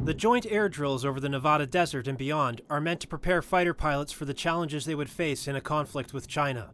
The 0.04 0.14
joint 0.14 0.46
air 0.50 0.68
drills 0.68 1.04
over 1.04 1.20
the 1.20 1.28
Nevada 1.28 1.66
desert 1.66 2.08
and 2.08 2.18
beyond 2.18 2.62
are 2.68 2.80
meant 2.80 3.00
to 3.00 3.08
prepare 3.08 3.42
fighter 3.42 3.74
pilots 3.74 4.12
for 4.12 4.24
the 4.24 4.34
challenges 4.34 4.84
they 4.84 4.94
would 4.94 5.10
face 5.10 5.46
in 5.46 5.56
a 5.56 5.60
conflict 5.60 6.12
with 6.12 6.26
China. 6.26 6.70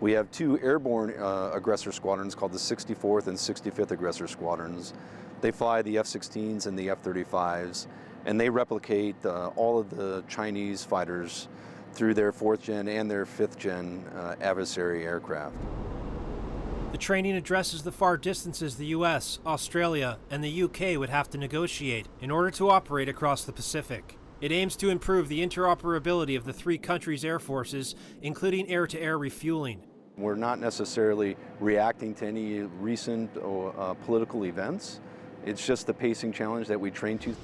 We 0.00 0.12
have 0.12 0.30
two 0.30 0.58
airborne 0.60 1.14
uh, 1.18 1.50
aggressor 1.52 1.92
squadrons 1.92 2.34
called 2.34 2.52
the 2.52 2.58
64th 2.58 3.26
and 3.26 3.36
65th 3.36 3.90
Aggressor 3.90 4.28
Squadrons. 4.28 4.94
They 5.40 5.50
fly 5.50 5.82
the 5.82 5.98
F 5.98 6.06
16s 6.06 6.66
and 6.66 6.78
the 6.78 6.90
F 6.90 7.02
35s, 7.02 7.88
and 8.24 8.40
they 8.40 8.48
replicate 8.48 9.16
uh, 9.24 9.50
all 9.56 9.78
of 9.78 9.90
the 9.90 10.22
Chinese 10.28 10.84
fighters 10.84 11.48
through 11.92 12.14
their 12.14 12.30
fourth 12.30 12.62
gen 12.62 12.86
and 12.86 13.10
their 13.10 13.26
fifth 13.26 13.58
gen 13.58 14.04
uh, 14.14 14.36
adversary 14.40 15.04
aircraft. 15.04 15.56
The 16.90 16.98
training 16.98 17.36
addresses 17.36 17.82
the 17.82 17.92
far 17.92 18.16
distances 18.16 18.76
the 18.76 18.86
US, 18.86 19.40
Australia, 19.44 20.18
and 20.30 20.42
the 20.42 20.62
UK 20.62 20.98
would 20.98 21.10
have 21.10 21.28
to 21.30 21.38
negotiate 21.38 22.08
in 22.22 22.30
order 22.30 22.50
to 22.52 22.70
operate 22.70 23.10
across 23.10 23.44
the 23.44 23.52
Pacific. 23.52 24.16
It 24.40 24.52
aims 24.52 24.74
to 24.76 24.88
improve 24.88 25.28
the 25.28 25.46
interoperability 25.46 26.34
of 26.34 26.44
the 26.44 26.52
three 26.52 26.78
countries' 26.78 27.26
air 27.26 27.38
forces, 27.38 27.94
including 28.22 28.70
air 28.70 28.86
to 28.86 28.98
air 28.98 29.18
refueling. 29.18 29.82
We're 30.16 30.36
not 30.36 30.60
necessarily 30.60 31.36
reacting 31.60 32.14
to 32.16 32.26
any 32.26 32.60
recent 32.60 33.36
uh, 33.36 33.92
political 34.06 34.46
events. 34.46 35.00
It's 35.44 35.66
just 35.66 35.86
the 35.86 35.94
pacing 35.94 36.32
challenge 36.32 36.68
that 36.68 36.80
we 36.80 36.90
train 36.90 37.18
to. 37.18 37.36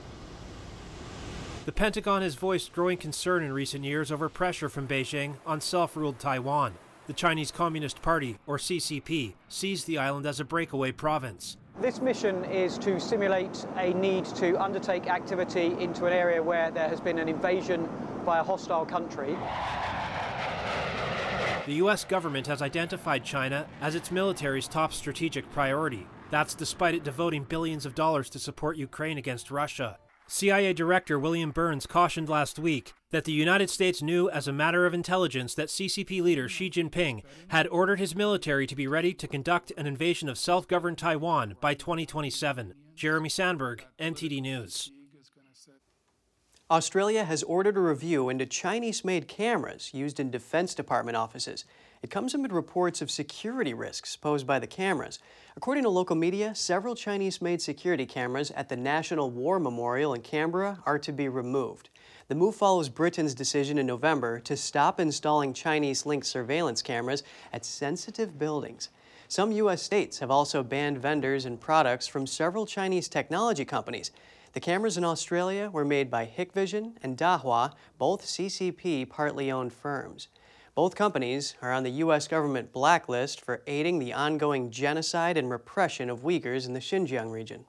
The 1.66 1.72
Pentagon 1.72 2.22
has 2.22 2.34
voiced 2.34 2.72
growing 2.72 2.96
concern 2.96 3.42
in 3.42 3.52
recent 3.52 3.84
years 3.84 4.10
over 4.10 4.30
pressure 4.30 4.70
from 4.70 4.88
Beijing 4.88 5.36
on 5.44 5.60
self 5.60 5.96
ruled 5.96 6.18
Taiwan. 6.18 6.74
The 7.06 7.12
Chinese 7.12 7.50
Communist 7.50 8.00
Party, 8.00 8.38
or 8.46 8.56
CCP, 8.56 9.34
sees 9.46 9.84
the 9.84 9.98
island 9.98 10.24
as 10.24 10.40
a 10.40 10.44
breakaway 10.44 10.90
province. 10.90 11.58
This 11.78 12.00
mission 12.00 12.44
is 12.46 12.78
to 12.78 12.98
simulate 12.98 13.66
a 13.76 13.92
need 13.92 14.24
to 14.36 14.56
undertake 14.56 15.06
activity 15.08 15.76
into 15.78 16.06
an 16.06 16.14
area 16.14 16.42
where 16.42 16.70
there 16.70 16.88
has 16.88 17.02
been 17.02 17.18
an 17.18 17.28
invasion 17.28 17.90
by 18.24 18.38
a 18.38 18.42
hostile 18.42 18.86
country. 18.86 19.36
The 21.66 21.74
U.S. 21.74 22.04
government 22.04 22.46
has 22.46 22.62
identified 22.62 23.22
China 23.22 23.66
as 23.82 23.94
its 23.94 24.10
military's 24.10 24.68
top 24.68 24.94
strategic 24.94 25.50
priority. 25.52 26.06
That's 26.30 26.54
despite 26.54 26.94
it 26.94 27.04
devoting 27.04 27.44
billions 27.44 27.84
of 27.84 27.94
dollars 27.94 28.30
to 28.30 28.38
support 28.38 28.78
Ukraine 28.78 29.18
against 29.18 29.50
Russia. 29.50 29.98
CIA 30.26 30.72
Director 30.72 31.18
William 31.18 31.50
Burns 31.50 31.86
cautioned 31.86 32.30
last 32.30 32.58
week 32.58 32.94
that 33.14 33.22
the 33.22 33.30
United 33.30 33.70
States 33.70 34.02
knew 34.02 34.28
as 34.30 34.48
a 34.48 34.52
matter 34.52 34.86
of 34.86 34.92
intelligence 34.92 35.54
that 35.54 35.68
CCP 35.68 36.20
leader 36.20 36.48
Xi 36.48 36.68
Jinping 36.68 37.22
had 37.46 37.68
ordered 37.68 38.00
his 38.00 38.16
military 38.16 38.66
to 38.66 38.74
be 38.74 38.88
ready 38.88 39.14
to 39.14 39.28
conduct 39.28 39.70
an 39.76 39.86
invasion 39.86 40.28
of 40.28 40.36
self 40.36 40.66
governed 40.66 40.98
Taiwan 40.98 41.54
by 41.60 41.74
2027. 41.74 42.74
Jeremy 42.96 43.28
Sandberg, 43.28 43.84
NTD 44.00 44.42
News. 44.42 44.90
Australia 46.68 47.22
has 47.22 47.44
ordered 47.44 47.76
a 47.76 47.80
review 47.80 48.28
into 48.28 48.46
Chinese 48.46 49.04
made 49.04 49.28
cameras 49.28 49.94
used 49.94 50.18
in 50.18 50.32
Defense 50.32 50.74
Department 50.74 51.16
offices. 51.16 51.64
It 52.04 52.10
comes 52.10 52.34
amid 52.34 52.52
reports 52.52 53.00
of 53.00 53.10
security 53.10 53.72
risks 53.72 54.14
posed 54.14 54.46
by 54.46 54.58
the 54.58 54.66
cameras. 54.66 55.20
According 55.56 55.84
to 55.84 55.88
local 55.88 56.14
media, 56.14 56.54
several 56.54 56.94
Chinese 56.94 57.40
made 57.40 57.62
security 57.62 58.04
cameras 58.04 58.50
at 58.50 58.68
the 58.68 58.76
National 58.76 59.30
War 59.30 59.58
Memorial 59.58 60.12
in 60.12 60.20
Canberra 60.20 60.82
are 60.84 60.98
to 60.98 61.12
be 61.12 61.30
removed. 61.30 61.88
The 62.28 62.34
move 62.34 62.56
follows 62.56 62.90
Britain's 62.90 63.32
decision 63.32 63.78
in 63.78 63.86
November 63.86 64.38
to 64.40 64.54
stop 64.54 65.00
installing 65.00 65.54
Chinese 65.54 66.04
linked 66.04 66.26
surveillance 66.26 66.82
cameras 66.82 67.22
at 67.54 67.64
sensitive 67.64 68.38
buildings. 68.38 68.90
Some 69.26 69.50
U.S. 69.52 69.80
states 69.80 70.18
have 70.18 70.30
also 70.30 70.62
banned 70.62 70.98
vendors 70.98 71.46
and 71.46 71.58
products 71.58 72.06
from 72.06 72.26
several 72.26 72.66
Chinese 72.66 73.08
technology 73.08 73.64
companies. 73.64 74.10
The 74.52 74.60
cameras 74.60 74.98
in 74.98 75.04
Australia 75.04 75.70
were 75.70 75.86
made 75.86 76.10
by 76.10 76.26
Hikvision 76.26 76.96
and 77.02 77.16
Dahua, 77.16 77.72
both 77.96 78.26
CCP 78.26 79.08
partly 79.08 79.50
owned 79.50 79.72
firms. 79.72 80.28
Both 80.74 80.96
companies 80.96 81.54
are 81.62 81.72
on 81.72 81.84
the 81.84 81.90
U.S. 81.90 82.26
government 82.26 82.72
blacklist 82.72 83.40
for 83.40 83.62
aiding 83.68 84.00
the 84.00 84.12
ongoing 84.12 84.70
genocide 84.70 85.36
and 85.36 85.48
repression 85.48 86.10
of 86.10 86.22
Uyghurs 86.22 86.66
in 86.66 86.72
the 86.72 86.80
Xinjiang 86.80 87.30
region. 87.30 87.64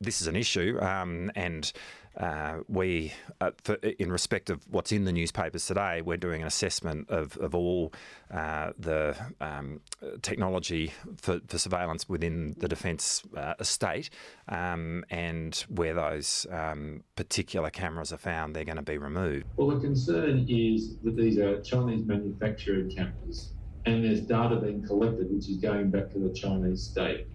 This 0.00 0.22
is 0.22 0.26
an 0.26 0.36
issue, 0.36 0.78
um, 0.80 1.30
and 1.34 1.70
uh, 2.16 2.58
we, 2.68 3.12
uh, 3.40 3.50
in 3.98 4.10
respect 4.10 4.50
of 4.50 4.60
what's 4.68 4.90
in 4.92 5.04
the 5.04 5.12
newspapers 5.12 5.66
today, 5.66 6.02
we're 6.02 6.16
doing 6.16 6.42
an 6.42 6.46
assessment 6.46 7.08
of, 7.08 7.36
of 7.38 7.54
all 7.54 7.92
uh, 8.32 8.72
the 8.78 9.16
um, 9.40 9.80
technology 10.22 10.92
for, 11.16 11.40
for, 11.46 11.58
surveillance 11.58 12.08
within 12.08 12.54
the 12.58 12.66
defence 12.66 13.22
uh, 13.36 13.54
estate, 13.60 14.10
um, 14.48 15.04
and 15.10 15.64
where 15.68 15.94
those 15.94 16.46
um, 16.50 17.02
particular 17.14 17.70
cameras 17.70 18.12
are 18.12 18.18
found, 18.18 18.56
they're 18.56 18.64
going 18.64 18.76
to 18.76 18.82
be 18.82 18.98
removed. 18.98 19.46
Well, 19.56 19.68
the 19.68 19.80
concern 19.80 20.46
is 20.48 20.96
that 21.04 21.16
these 21.16 21.38
are 21.38 21.60
Chinese 21.60 22.04
manufactured 22.04 22.94
cameras, 22.94 23.52
and 23.86 24.04
there's 24.04 24.20
data 24.20 24.56
being 24.56 24.82
collected 24.82 25.32
which 25.32 25.48
is 25.48 25.58
going 25.58 25.90
back 25.90 26.10
to 26.12 26.18
the 26.18 26.34
Chinese 26.34 26.82
state. 26.82 27.28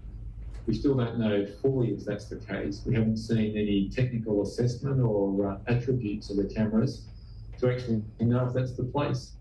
We 0.68 0.74
still 0.74 0.96
don't 0.96 1.20
know 1.20 1.46
fully 1.62 1.92
if 1.92 2.06
that's 2.06 2.26
the 2.26 2.38
case. 2.38 2.82
We 2.86 2.96
haven't 2.96 3.18
seen 3.18 3.56
any 3.56 3.90
technical 3.90 4.42
assessment 4.42 5.00
or 5.00 5.48
uh, 5.48 5.58
attributes 5.68 6.30
of 6.32 6.38
the 6.38 6.46
cameras 6.46 7.06
to 7.60 7.72
actually 7.72 8.04
know 8.20 8.48
if 8.48 8.54
that's 8.54 8.74
the 8.74 8.84
place. 8.84 9.34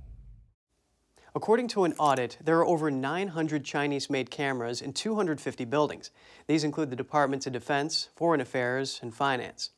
According 1.37 1.69
to 1.69 1.85
an 1.85 1.95
audit, 1.99 2.39
there 2.45 2.59
are 2.59 2.67
over 2.67 2.91
900 2.91 3.65
Chinese 3.65 4.09
made 4.09 4.31
cameras 4.31 4.81
in 4.81 4.93
250 4.93 5.65
buildings. 5.65 6.11
These 6.47 6.63
include 6.63 6.91
the 6.91 6.97
Departments 6.97 7.47
of 7.47 7.53
Defense, 7.53 8.11
Foreign 8.15 8.41
Affairs, 8.41 9.01
and 9.03 9.13
Finance. 9.13 9.71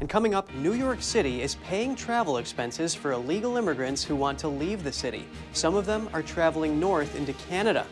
And 0.00 0.10
coming 0.10 0.34
up, 0.34 0.52
New 0.56 0.74
York 0.74 1.00
City 1.00 1.40
is 1.40 1.54
paying 1.56 1.94
travel 1.94 2.38
expenses 2.38 2.94
for 2.94 3.12
illegal 3.12 3.56
immigrants 3.56 4.04
who 4.04 4.16
want 4.16 4.38
to 4.40 4.48
leave 4.48 4.82
the 4.82 4.92
city. 4.92 5.26
Some 5.52 5.74
of 5.74 5.86
them 5.86 6.10
are 6.12 6.22
traveling 6.22 6.78
north 6.78 7.16
into 7.16 7.32
Canada. 7.48 7.86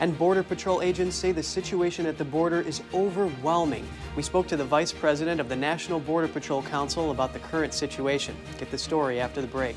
And 0.00 0.18
Border 0.18 0.42
Patrol 0.42 0.82
agents 0.82 1.16
say 1.16 1.32
the 1.32 1.42
situation 1.42 2.06
at 2.06 2.18
the 2.18 2.24
border 2.24 2.60
is 2.60 2.82
overwhelming. 2.92 3.86
We 4.16 4.22
spoke 4.22 4.46
to 4.48 4.56
the 4.56 4.64
Vice 4.64 4.92
President 4.92 5.40
of 5.40 5.48
the 5.48 5.56
National 5.56 6.00
Border 6.00 6.28
Patrol 6.28 6.62
Council 6.62 7.10
about 7.10 7.32
the 7.32 7.38
current 7.38 7.72
situation. 7.72 8.36
Get 8.58 8.70
the 8.70 8.78
story 8.78 9.20
after 9.20 9.40
the 9.40 9.46
break. 9.46 9.76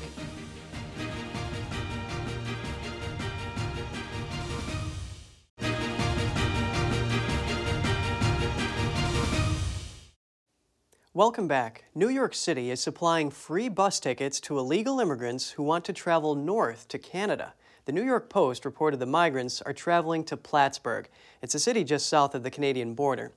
Welcome 11.16 11.48
back. 11.48 11.84
New 11.94 12.10
York 12.10 12.34
City 12.34 12.70
is 12.70 12.78
supplying 12.80 13.30
free 13.30 13.70
bus 13.70 14.00
tickets 14.00 14.38
to 14.40 14.58
illegal 14.58 15.00
immigrants 15.00 15.52
who 15.52 15.62
want 15.62 15.86
to 15.86 15.94
travel 15.94 16.34
north 16.34 16.88
to 16.88 16.98
Canada. 16.98 17.54
The 17.86 17.92
New 17.92 18.02
York 18.02 18.28
Post 18.28 18.64
reported 18.64 18.98
the 18.98 19.06
migrants 19.06 19.62
are 19.62 19.72
traveling 19.72 20.24
to 20.24 20.36
Plattsburgh. 20.36 21.08
It's 21.40 21.54
a 21.54 21.60
city 21.60 21.84
just 21.84 22.08
south 22.08 22.34
of 22.34 22.42
the 22.42 22.50
Canadian 22.50 22.94
border. 22.94 23.30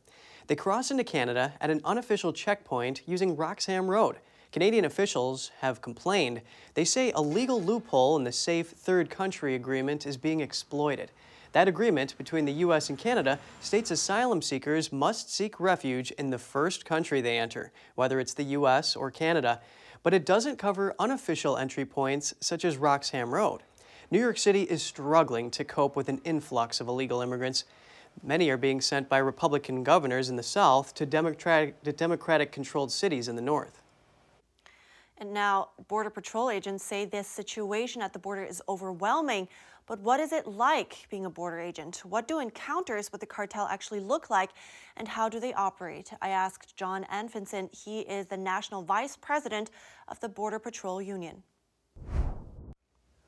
They 0.47 0.55
cross 0.55 0.89
into 0.89 1.03
Canada 1.03 1.53
at 1.61 1.69
an 1.69 1.81
unofficial 1.85 2.33
checkpoint 2.33 3.03
using 3.05 3.35
Roxham 3.35 3.87
Road. 3.91 4.15
Canadian 4.51 4.85
officials 4.85 5.51
have 5.59 5.83
complained. 5.83 6.41
They 6.73 6.83
say 6.83 7.11
a 7.11 7.21
legal 7.21 7.61
loophole 7.61 8.17
in 8.17 8.23
the 8.23 8.31
Safe 8.31 8.69
Third 8.69 9.11
Country 9.11 9.53
Agreement 9.53 10.07
is 10.07 10.17
being 10.17 10.39
exploited. 10.39 11.11
That 11.51 11.67
agreement 11.67 12.17
between 12.17 12.45
the 12.45 12.53
U.S. 12.53 12.89
and 12.89 12.97
Canada 12.97 13.37
states 13.61 13.91
asylum 13.91 14.41
seekers 14.41 14.91
must 14.91 15.31
seek 15.31 15.59
refuge 15.59 16.09
in 16.13 16.31
the 16.31 16.39
first 16.39 16.85
country 16.85 17.21
they 17.21 17.37
enter, 17.37 17.71
whether 17.93 18.19
it's 18.19 18.33
the 18.33 18.43
U.S. 18.45 18.95
or 18.95 19.11
Canada. 19.11 19.61
But 20.01 20.15
it 20.15 20.25
doesn't 20.25 20.57
cover 20.57 20.95
unofficial 20.97 21.55
entry 21.55 21.85
points 21.85 22.33
such 22.39 22.65
as 22.65 22.77
Roxham 22.77 23.31
Road. 23.31 23.61
New 24.11 24.19
York 24.19 24.39
City 24.39 24.63
is 24.63 24.81
struggling 24.81 25.51
to 25.51 25.63
cope 25.63 25.95
with 25.95 26.09
an 26.09 26.19
influx 26.23 26.81
of 26.81 26.87
illegal 26.87 27.21
immigrants. 27.21 27.65
Many 28.23 28.49
are 28.49 28.57
being 28.57 28.81
sent 28.81 29.07
by 29.07 29.19
Republican 29.19 29.83
governors 29.83 30.29
in 30.29 30.35
the 30.35 30.41
South 30.41 30.95
to 30.95 31.05
Democratic, 31.05 31.83
to 31.83 31.91
Democratic 31.91 32.51
controlled 32.51 32.91
cities 32.91 33.27
in 33.27 33.35
the 33.35 33.41
North. 33.41 33.83
And 35.19 35.31
now, 35.31 35.69
Border 35.87 36.09
Patrol 36.09 36.49
agents 36.49 36.83
say 36.83 37.05
this 37.05 37.27
situation 37.27 38.01
at 38.01 38.11
the 38.11 38.17
border 38.17 38.43
is 38.43 38.63
overwhelming. 38.67 39.47
But 39.85 39.99
what 39.99 40.19
is 40.19 40.31
it 40.31 40.47
like 40.47 41.05
being 41.11 41.25
a 41.25 41.29
border 41.29 41.59
agent? 41.59 42.01
What 42.03 42.27
do 42.27 42.39
encounters 42.39 43.11
with 43.11 43.21
the 43.21 43.27
cartel 43.27 43.67
actually 43.67 43.99
look 43.99 44.31
like? 44.31 44.49
And 44.97 45.07
how 45.07 45.29
do 45.29 45.39
they 45.39 45.53
operate? 45.53 46.11
I 46.19 46.29
asked 46.29 46.75
John 46.75 47.05
Anfinson. 47.11 47.69
He 47.75 47.99
is 48.01 48.25
the 48.25 48.37
National 48.37 48.81
Vice 48.81 49.15
President 49.15 49.69
of 50.07 50.19
the 50.19 50.29
Border 50.29 50.57
Patrol 50.57 50.99
Union. 50.99 51.43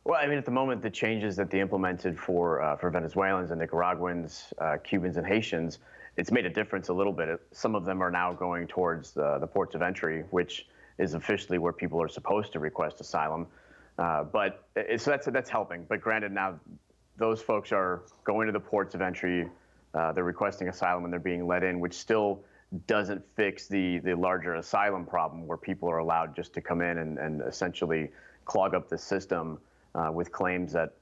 Well, 0.04 0.20
I 0.20 0.26
mean, 0.26 0.40
at 0.40 0.46
the 0.46 0.52
moment, 0.52 0.82
the 0.82 0.90
changes 0.90 1.36
that 1.36 1.52
they 1.52 1.60
implemented 1.60 2.18
for 2.18 2.62
uh, 2.62 2.76
for 2.76 2.90
Venezuelans 2.90 3.52
and 3.52 3.60
Nicaraguans, 3.60 4.52
uh, 4.58 4.78
Cubans, 4.84 5.18
and 5.18 5.28
Haitians, 5.28 5.78
it's 6.18 6.32
made 6.32 6.46
a 6.46 6.50
difference 6.50 6.90
a 6.90 6.94
little 6.94 7.14
bit. 7.14 7.40
Some 7.52 7.76
of 7.76 7.86
them 7.86 8.02
are 8.02 8.10
now 8.10 8.34
going 8.34 8.68
towards 8.68 9.12
the, 9.12 9.38
the 9.38 9.46
ports 9.46 9.76
of 9.76 9.84
entry, 9.84 10.24
which 10.32 10.68
is 10.98 11.14
officially 11.14 11.60
where 11.60 11.72
people 11.72 12.02
are 12.02 12.08
supposed 12.08 12.52
to 12.54 12.60
request 12.60 13.00
asylum. 13.00 13.46
Uh, 14.00 14.24
but 14.24 14.66
so 14.98 15.12
that's 15.12 15.28
that's 15.28 15.50
helping. 15.52 15.86
But 15.88 16.02
granted, 16.02 16.32
now 16.32 16.60
those 17.18 17.40
folks 17.40 17.72
are 17.72 18.02
going 18.24 18.48
to 18.48 18.54
the 18.54 18.60
ports 18.60 18.96
of 18.96 19.02
entry. 19.02 19.48
Uh, 19.94 20.12
they're 20.14 20.24
requesting 20.24 20.68
asylum 20.68 21.04
and 21.04 21.14
they're 21.14 21.20
being 21.20 21.46
let 21.46 21.64
in, 21.64 21.80
which 21.80 21.94
still 21.94 22.44
doesn't 22.88 23.22
fix 23.36 23.68
the 23.68 24.00
the 24.00 24.16
larger 24.16 24.56
asylum 24.56 25.06
problem 25.06 25.46
where 25.46 25.58
people 25.58 25.88
are 25.92 26.00
allowed 26.00 26.36
just 26.36 26.54
to 26.54 26.62
come 26.62 26.82
in 26.82 26.98
and, 26.98 27.20
and 27.20 27.42
essentially 27.42 28.10
clog 28.46 28.74
up 28.74 28.90
the 28.90 28.98
system 28.98 29.60
uh, 29.96 30.12
with 30.12 30.32
claims 30.32 30.72
that 30.74 30.94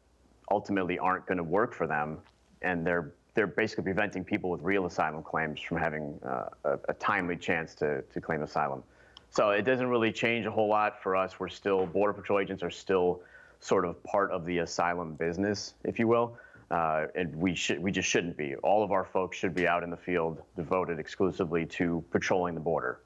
ultimately 0.51 0.98
aren't 0.98 1.25
going 1.25 1.38
to 1.38 1.43
work 1.43 1.74
for 1.74 1.88
them, 1.88 2.19
and 2.62 2.86
they're 2.86 3.13
they're 3.36 3.48
basically 3.48 3.84
preventing 3.84 4.24
people 4.24 4.50
with 4.50 4.62
real 4.62 4.86
asylum 4.86 5.24
claims 5.24 5.62
from 5.62 5.77
having 5.77 6.19
uh, 6.25 6.50
a, 6.65 6.79
a, 6.89 6.93
timely 6.96 7.36
chance 7.36 7.75
to 7.75 8.01
to 8.13 8.19
claim 8.19 8.41
asylum. 8.41 8.84
So 9.31 9.51
it 9.51 9.62
doesn't 9.62 9.88
really 9.88 10.12
change 10.12 10.46
a 10.46 10.51
whole 10.51 10.67
lot 10.67 11.01
for 11.01 11.15
us. 11.15 11.39
We're 11.39 11.50
still 11.50 11.86
border 11.86 12.13
patrol 12.13 12.39
agents 12.39 12.63
are 12.63 12.72
still 12.72 13.22
sort 13.60 13.86
of 13.86 14.01
part 14.03 14.31
of 14.31 14.46
the 14.46 14.60
asylum 14.60 15.13
business, 15.13 15.74
if 15.84 16.00
you 16.00 16.08
will. 16.08 16.38
Uh, 16.72 17.08
and 17.15 17.36
we 17.36 17.55
should 17.55 17.79
we 17.79 17.91
just 17.91 18.08
shouldn't 18.08 18.38
be. 18.38 18.55
All 18.58 18.84
of 18.84 18.91
our 18.91 19.05
folks 19.05 19.38
should 19.38 19.55
be 19.55 19.67
out 19.67 19.84
in 19.84 19.89
the 19.89 19.98
field, 19.98 20.41
devoted 20.55 21.00
exclusively 21.00 21.65
to 21.67 22.03
patrolling 22.12 22.53
the 22.53 22.62
border. 22.62 23.00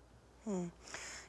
Hmm. 0.46 0.66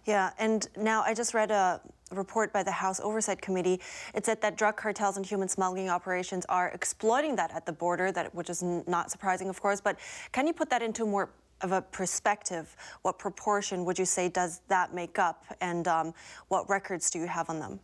Yeah, 0.04 0.30
and 0.38 0.66
now 0.76 1.02
I 1.02 1.14
just 1.14 1.32
read 1.32 1.50
a 1.50 1.80
report 2.14 2.52
by 2.52 2.62
the 2.62 2.70
House 2.70 3.00
Oversight 3.00 3.40
Committee. 3.40 3.80
It 4.14 4.24
said 4.24 4.40
that 4.42 4.56
drug 4.56 4.76
cartels 4.76 5.16
and 5.16 5.26
human 5.26 5.48
smuggling 5.48 5.88
operations 5.88 6.44
are 6.48 6.68
exploiting 6.68 7.36
that 7.36 7.54
at 7.54 7.66
the 7.66 7.72
border, 7.72 8.12
that 8.12 8.34
which 8.34 8.50
is 8.50 8.62
not 8.62 9.10
surprising, 9.10 9.48
of 9.48 9.60
course. 9.60 9.80
But 9.80 9.98
can 10.32 10.46
you 10.46 10.52
put 10.52 10.70
that 10.70 10.82
into 10.82 11.06
more 11.06 11.30
of 11.60 11.72
a 11.72 11.82
perspective? 11.82 12.74
What 13.02 13.18
proportion 13.18 13.84
would 13.84 13.98
you 13.98 14.04
say 14.04 14.28
does 14.28 14.60
that 14.68 14.94
make 14.94 15.18
up, 15.18 15.44
and 15.60 15.86
um, 15.88 16.14
what 16.48 16.68
records 16.68 17.10
do 17.10 17.18
you 17.18 17.26
have 17.26 17.50
on 17.50 17.60
them? 17.60 17.80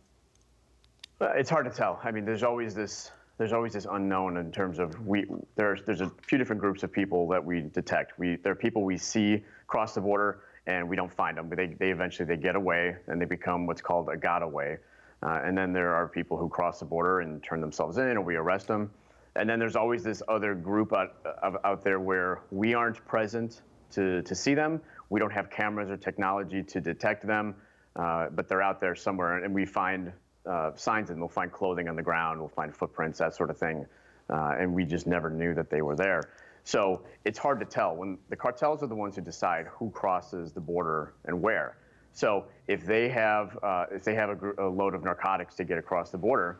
It's 1.21 1.49
hard 1.49 1.65
to 1.65 1.71
tell. 1.71 1.99
I 2.03 2.11
mean, 2.11 2.25
there's 2.25 2.43
always 2.43 2.73
this 2.73 3.11
there's 3.37 3.53
always 3.53 3.73
this 3.73 3.87
unknown 3.89 4.37
in 4.37 4.51
terms 4.51 4.77
of 4.77 5.07
we 5.07 5.25
there's 5.55 5.81
there's 5.83 6.01
a 6.01 6.11
few 6.21 6.37
different 6.37 6.61
groups 6.61 6.83
of 6.83 6.91
people 6.91 7.27
that 7.29 7.43
we 7.43 7.61
detect. 7.61 8.19
We 8.19 8.35
there 8.37 8.51
are 8.51 8.55
people 8.55 8.83
we 8.83 8.97
see 8.97 9.43
cross 9.67 9.95
the 9.95 10.01
border 10.01 10.41
and 10.79 10.89
we 10.89 10.95
don't 10.95 11.11
find 11.11 11.37
them, 11.37 11.49
but 11.49 11.57
they, 11.57 11.67
they 11.67 11.91
eventually 11.91 12.25
they 12.25 12.37
get 12.41 12.55
away 12.55 12.95
and 13.07 13.21
they 13.21 13.25
become 13.25 13.65
what's 13.65 13.81
called 13.81 14.09
a 14.09 14.17
gotaway. 14.17 14.77
Uh, 15.23 15.41
and 15.43 15.57
then 15.57 15.71
there 15.71 15.93
are 15.93 16.07
people 16.07 16.37
who 16.37 16.49
cross 16.49 16.79
the 16.79 16.85
border 16.85 17.21
and 17.21 17.43
turn 17.43 17.61
themselves 17.61 17.97
in, 17.97 18.17
or 18.17 18.21
we 18.21 18.35
arrest 18.35 18.67
them. 18.67 18.89
And 19.35 19.49
then 19.49 19.59
there's 19.59 19.75
always 19.75 20.03
this 20.03 20.21
other 20.27 20.55
group 20.55 20.93
out, 20.93 21.15
out 21.63 21.83
there 21.83 21.99
where 21.99 22.41
we 22.51 22.73
aren't 22.73 23.05
present 23.05 23.61
to, 23.91 24.21
to 24.23 24.35
see 24.35 24.55
them. 24.55 24.81
We 25.09 25.19
don't 25.19 25.31
have 25.31 25.49
cameras 25.49 25.89
or 25.89 25.97
technology 25.97 26.63
to 26.63 26.81
detect 26.81 27.25
them, 27.25 27.55
uh, 27.95 28.27
but 28.31 28.47
they're 28.47 28.61
out 28.61 28.81
there 28.81 28.95
somewhere, 28.95 29.43
and 29.43 29.53
we 29.53 29.65
find 29.65 30.11
uh, 30.45 30.71
signs 30.75 31.11
and 31.11 31.19
we'll 31.19 31.29
find 31.29 31.51
clothing 31.51 31.87
on 31.87 31.95
the 31.95 32.01
ground, 32.01 32.39
we'll 32.39 32.49
find 32.49 32.75
footprints, 32.75 33.19
that 33.19 33.35
sort 33.35 33.49
of 33.49 33.57
thing. 33.57 33.85
Uh, 34.29 34.55
and 34.59 34.73
we 34.73 34.85
just 34.85 35.07
never 35.07 35.29
knew 35.29 35.53
that 35.53 35.69
they 35.69 35.81
were 35.81 35.95
there. 35.95 36.29
So 36.63 37.01
it's 37.25 37.39
hard 37.39 37.59
to 37.59 37.65
tell. 37.65 37.95
When 37.95 38.17
the 38.29 38.35
cartels 38.35 38.83
are 38.83 38.87
the 38.87 38.95
ones 38.95 39.15
who 39.15 39.21
decide 39.21 39.67
who 39.67 39.89
crosses 39.91 40.51
the 40.51 40.61
border 40.61 41.13
and 41.25 41.41
where. 41.41 41.77
So 42.13 42.45
if 42.67 42.85
they 42.85 43.09
have 43.09 43.57
uh, 43.63 43.85
if 43.91 44.03
they 44.03 44.15
have 44.15 44.29
a, 44.29 44.35
gr- 44.35 44.59
a, 44.59 44.69
load 44.69 44.93
of 44.93 45.03
narcotics 45.03 45.55
to 45.55 45.63
get 45.63 45.77
across 45.77 46.11
the 46.11 46.17
border, 46.17 46.59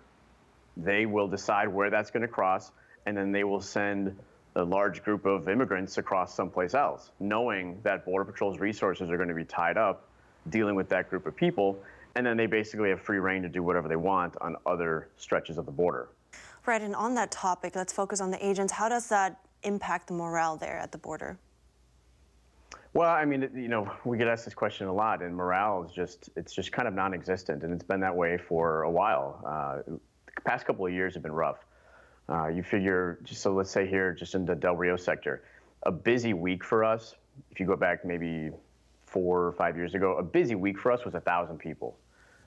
they 0.78 1.06
will 1.06 1.28
decide 1.28 1.68
where 1.68 1.90
that's 1.90 2.10
going 2.12 2.22
to 2.22 2.28
cross, 2.28 2.72
and 3.06 3.18
then 3.18 3.32
they 3.32 3.44
will 3.44 3.62
send 3.62 4.18
a 4.56 4.64
large 4.64 5.04
group 5.04 5.26
of 5.26 5.48
immigrants 5.48 5.98
across 5.98 6.34
someplace 6.34 6.74
else, 6.74 7.12
knowing 7.20 7.80
that 7.84 8.06
Border 8.06 8.26
Patrol's 8.26 8.60
resources 8.60 9.10
are 9.10 9.18
going 9.18 9.30
to 9.30 9.36
be 9.36 9.46
tied 9.46 9.78
up 9.78 10.08
dealing 10.50 10.76
with 10.76 10.90
that 10.90 11.10
group 11.10 11.26
of 11.26 11.36
people, 11.36 11.82
and 12.16 12.26
then 12.26 12.36
they 12.36 12.48
basically 12.48 12.90
have 12.90 13.02
free 13.02 13.20
reign 13.20 13.42
to 13.44 13.50
do 13.50 13.64
whatever 13.64 13.88
they 13.88 13.96
want 13.96 14.36
on 14.42 14.56
other 14.66 15.10
stretches 15.18 15.58
of 15.58 15.66
the 15.66 15.72
border. 15.72 16.10
Right, 16.66 16.82
and 16.82 16.96
on 16.96 17.16
that 17.16 17.32
topic, 17.32 17.76
let's 17.76 17.94
focus 17.94 18.22
on 18.22 18.32
the 18.32 18.46
agents. 18.46 18.74
How 18.74 18.90
does 18.90 19.08
that 19.08 19.40
impact 19.64 20.08
the 20.08 20.14
morale 20.14 20.58
there 20.58 20.78
at 20.78 20.92
the 20.92 20.98
border? 20.98 21.38
Well, 22.94 23.10
I 23.10 23.24
mean, 23.24 23.50
you 23.56 23.70
know, 23.70 23.90
we 24.04 24.18
get 24.18 24.28
asked 24.28 24.44
this 24.44 24.54
question 24.54 24.88
a 24.88 24.94
lot, 24.94 25.22
and 25.22 25.34
morale 25.34 25.84
is 25.84 25.94
just, 25.94 26.30
it's 26.36 26.54
just 26.54 26.74
kind 26.74 26.88
of 26.88 26.94
non 26.94 27.14
existent, 27.14 27.64
and 27.64 27.74
it's 27.74 27.84
been 27.84 28.02
that 28.02 28.16
way 28.16 28.38
for 28.38 28.84
a 28.84 28.92
while. 28.92 29.42
Uh, 29.46 29.94
the 30.36 30.42
past 30.44 30.66
couple 30.66 30.86
of 30.86 30.92
years 30.92 31.14
have 31.14 31.24
been 31.24 31.32
rough. 31.32 31.66
Uh, 32.28 32.48
you 32.48 32.64
figure, 32.64 33.20
just 33.24 33.42
so 33.42 33.54
let's 33.54 33.72
say 33.72 33.88
here, 33.88 34.14
just 34.14 34.36
in 34.36 34.46
the 34.46 34.56
Del 34.56 34.76
Rio 34.76 34.98
sector, 34.98 35.44
a 35.84 35.92
busy 35.92 36.34
week 36.34 36.64
for 36.64 36.84
us, 36.84 37.16
if 37.50 37.60
you 37.60 37.66
go 37.66 37.76
back 37.76 38.06
maybe 38.06 38.50
four 39.06 39.46
or 39.46 39.52
five 39.54 39.78
years 39.78 39.96
ago, 39.96 40.18
a 40.18 40.24
busy 40.24 40.56
week 40.56 40.78
for 40.78 40.92
us 40.92 41.06
was 41.06 41.14
a 41.14 41.18
1,000 41.18 41.58
people. 41.58 41.98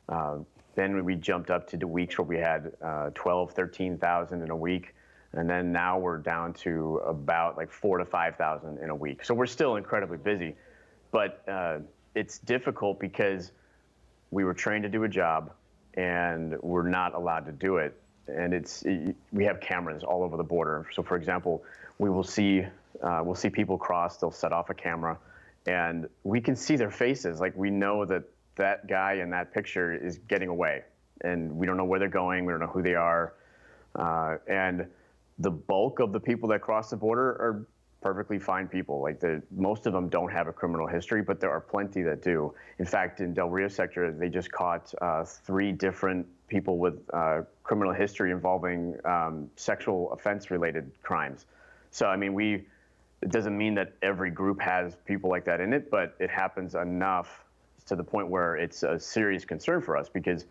Uh, 0.09 0.39
then 0.75 1.05
we 1.05 1.15
jumped 1.15 1.51
up 1.51 1.67
to 1.69 1.77
the 1.77 1.87
weeks 1.87 2.19
where 2.19 2.27
we 2.27 2.37
had 2.37 2.73
uh, 2.83 3.11
12, 3.15 3.53
13,000 3.53 4.43
in 4.43 4.51
a 4.51 4.57
week 4.57 4.95
and 5.37 5.49
then 5.49 5.73
now 5.73 5.99
we're 5.99 6.19
down 6.19 6.53
to 6.55 7.01
about 7.07 7.57
like 7.57 7.71
four 7.71 7.99
to 7.99 8.05
five 8.05 8.37
thousand 8.37 8.79
in 8.79 8.91
a 8.91 8.95
week. 8.95 9.25
So 9.25 9.35
we're 9.35 9.47
still 9.47 9.77
incredibly 9.77 10.19
busy, 10.19 10.55
but 11.11 11.43
uh, 11.49 11.79
it's 12.15 12.39
difficult 12.39 13.01
because 13.01 13.53
we 14.31 14.45
were 14.45 14.55
trained 14.55 14.85
to 14.85 14.89
do 14.89 15.05
a 15.05 15.09
job, 15.09 15.53
and 15.95 16.57
we're 16.63 16.89
not 16.89 17.15
allowed 17.15 17.47
to 17.47 17.53
do 17.53 17.77
it. 17.77 17.99
And 18.29 18.55
it's 18.55 18.85
we 19.33 19.45
have 19.45 19.61
cameras 19.61 20.03
all 20.03 20.23
over 20.23 20.37
the 20.37 20.45
border. 20.45 20.87
So 20.93 21.03
for 21.03 21.17
example, 21.17 21.63
we 21.99 22.11
will 22.11 22.25
see 22.25 22.65
uh, 23.03 23.21
we'll 23.25 23.35
see 23.35 23.51
people 23.51 23.77
cross. 23.77 24.17
They'll 24.17 24.31
set 24.31 24.53
off 24.53 24.71
a 24.71 24.75
camera, 24.75 25.19
and 25.67 26.09
we 26.23 26.41
can 26.41 26.57
see 26.57 26.77
their 26.77 26.91
faces. 26.91 27.41
Like 27.41 27.57
we 27.57 27.71
know 27.71 28.05
that 28.05 28.25
that 28.57 28.87
guy 28.87 29.15
in 29.15 29.31
that 29.31 29.53
picture 29.53 29.93
is 29.93 30.19
getting 30.29 30.49
away, 30.49 30.83
and 31.23 31.57
we 31.57 31.67
don't 31.67 31.77
know 31.77 31.85
where 31.85 31.99
they're 31.99 32.09
going. 32.09 32.45
We 32.45 32.53
don't 32.53 32.61
know 32.61 32.67
who 32.69 32.83
they 32.83 32.95
are, 32.95 33.35
uh, 33.97 34.37
and 34.47 34.87
the 35.39 35.51
bulk 35.51 36.01
of 36.01 36.13
the 36.13 36.21
people 36.21 36.49
that 36.51 36.61
cross 36.61 36.91
the 36.91 36.97
border 36.97 37.31
are 37.31 37.67
perfectly 38.01 38.39
fine 38.39 38.69
people. 38.69 39.01
Like 39.01 39.19
the 39.19 39.43
most 39.51 39.87
of 39.87 39.93
them 39.93 40.09
don't 40.09 40.31
have 40.31 40.47
a 40.47 40.53
criminal 40.53 40.87
history, 40.87 41.23
but 41.23 41.41
there 41.41 41.51
are 41.51 41.61
plenty 41.61 42.03
that 42.03 42.23
do. 42.23 42.55
In 42.79 42.85
fact, 42.85 43.21
in 43.21 43.33
Del 43.33 43.49
Rio 43.49 43.67
sector, 43.67 44.13
they 44.13 44.29
just 44.29 44.53
caught 44.53 44.95
uh, 45.01 45.25
three 45.25 45.73
different 45.73 46.27
people 46.47 46.79
with 46.79 47.01
uh, 47.15 47.43
criminal 47.63 47.95
history 47.95 48.31
involving 48.31 48.95
um, 49.07 49.51
sexual 49.57 50.13
offense-related 50.13 50.91
crimes. 51.03 51.47
So 51.91 52.07
I 52.07 52.17
mean, 52.17 52.35
we 52.35 52.67
it 53.23 53.31
doesn't 53.31 53.57
mean 53.57 53.75
that 53.77 53.95
every 54.03 54.31
group 54.31 54.61
has 54.61 54.97
people 55.07 55.31
like 55.31 55.47
that 55.47 55.61
in 55.63 55.73
it, 55.73 55.91
but 55.91 56.15
it 56.21 56.29
happens 56.29 56.75
enough 56.75 57.43
to 57.87 57.97
the 57.97 58.05
point 58.05 58.29
where 58.29 58.57
it's 58.57 58.83
a 58.83 59.01
serious 59.01 59.47
concern 59.47 59.81
for 59.81 59.97
us 59.97 60.11
because 60.11 60.45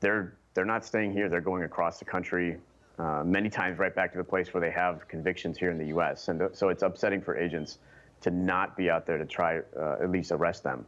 they're 0.00 0.34
they're 0.52 0.66
not 0.66 0.84
staying 0.84 1.12
here; 1.12 1.30
they're 1.30 1.40
going 1.40 1.62
across 1.62 1.98
the 1.98 2.04
country 2.04 2.58
uh, 2.98 3.22
many 3.24 3.48
times 3.48 3.78
right 3.78 3.94
back 3.94 4.12
to 4.12 4.18
the 4.18 4.24
place 4.24 4.52
where 4.52 4.60
they 4.60 4.70
have 4.70 5.06
convictions 5.08 5.56
here 5.56 5.70
in 5.70 5.78
the 5.78 5.86
U.S. 5.86 6.28
And 6.28 6.40
th- 6.40 6.54
so 6.54 6.68
it's 6.68 6.82
upsetting 6.82 7.20
for 7.20 7.36
agents 7.36 7.78
to 8.22 8.30
not 8.30 8.76
be 8.76 8.90
out 8.90 9.06
there 9.06 9.18
to 9.18 9.24
try 9.24 9.60
uh, 9.78 9.96
at 10.02 10.10
least 10.10 10.32
arrest 10.32 10.64
them. 10.64 10.84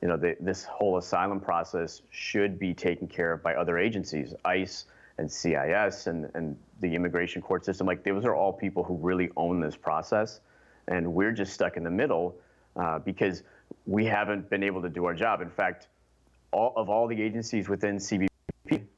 You 0.00 0.08
know, 0.08 0.16
this 0.16 0.64
whole 0.64 0.98
asylum 0.98 1.40
process 1.40 2.02
should 2.10 2.58
be 2.58 2.74
taken 2.74 3.06
care 3.06 3.32
of 3.32 3.42
by 3.42 3.54
other 3.54 3.78
agencies, 3.78 4.34
ICE 4.44 4.86
and 5.18 5.30
CIS 5.30 6.06
and, 6.06 6.28
and 6.34 6.56
the 6.80 6.94
immigration 6.94 7.40
court 7.40 7.64
system. 7.64 7.86
Like 7.86 8.02
those 8.02 8.24
are 8.24 8.34
all 8.34 8.52
people 8.52 8.82
who 8.82 8.96
really 8.96 9.30
own 9.36 9.60
this 9.60 9.76
process. 9.76 10.40
And 10.88 11.14
we're 11.14 11.32
just 11.32 11.52
stuck 11.52 11.76
in 11.76 11.84
the 11.84 11.90
middle 11.90 12.34
uh, 12.74 12.98
because 12.98 13.42
we 13.86 14.04
haven't 14.04 14.50
been 14.50 14.62
able 14.62 14.82
to 14.82 14.88
do 14.88 15.04
our 15.04 15.14
job. 15.14 15.40
In 15.40 15.50
fact, 15.50 15.88
all 16.50 16.72
of 16.76 16.88
all 16.88 17.06
the 17.06 17.20
agencies 17.20 17.68
within 17.68 17.96
CBP, 17.96 18.28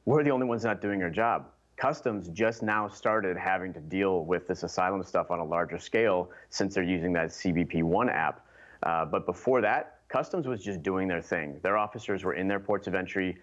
we're 0.05 0.23
the 0.23 0.31
only 0.31 0.47
ones 0.47 0.63
not 0.63 0.81
doing 0.81 1.03
our 1.03 1.09
job. 1.09 1.47
Customs 1.77 2.29
just 2.29 2.63
now 2.63 2.87
started 2.87 3.35
having 3.35 3.73
to 3.73 3.81
deal 3.81 4.23
with 4.23 4.47
this 4.47 4.63
asylum 4.63 5.03
stuff 5.03 5.29
on 5.29 5.39
a 5.39 5.43
larger 5.43 5.77
scale 5.77 6.31
since 6.49 6.73
they're 6.73 6.83
using 6.83 7.11
that 7.13 7.29
CBP 7.29 7.83
One 7.83 8.09
app. 8.09 8.45
Uh, 8.83 9.05
but 9.05 9.25
before 9.25 9.61
that, 9.61 9.99
Customs 10.07 10.47
was 10.47 10.63
just 10.63 10.83
doing 10.83 11.07
their 11.07 11.21
thing. 11.21 11.59
Their 11.63 11.77
officers 11.77 12.23
were 12.23 12.35
in 12.35 12.47
their 12.47 12.59
ports 12.59 12.87
of 12.87 12.95
entry, 12.95 13.37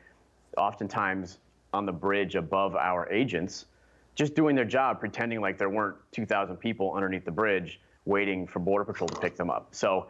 oftentimes 0.57 1.39
on 1.75 1.85
the 1.85 1.93
bridge 1.93 2.35
above 2.35 2.77
our 2.77 3.11
agents, 3.13 3.67
just 4.15 4.35
doing 4.35 4.55
their 4.55 4.65
job, 4.65 5.01
pretending 5.01 5.41
like 5.41 5.59
there 5.59 5.71
weren't 5.71 5.97
2,000 6.13 6.57
people 6.57 6.95
underneath 6.95 7.25
the 7.25 7.31
bridge 7.31 7.81
waiting 8.05 8.47
for 8.47 8.61
Border 8.61 8.85
Patrol 8.85 9.09
to 9.09 9.19
pick 9.21 9.37
them 9.37 9.51
up. 9.51 9.69
So 9.73 10.07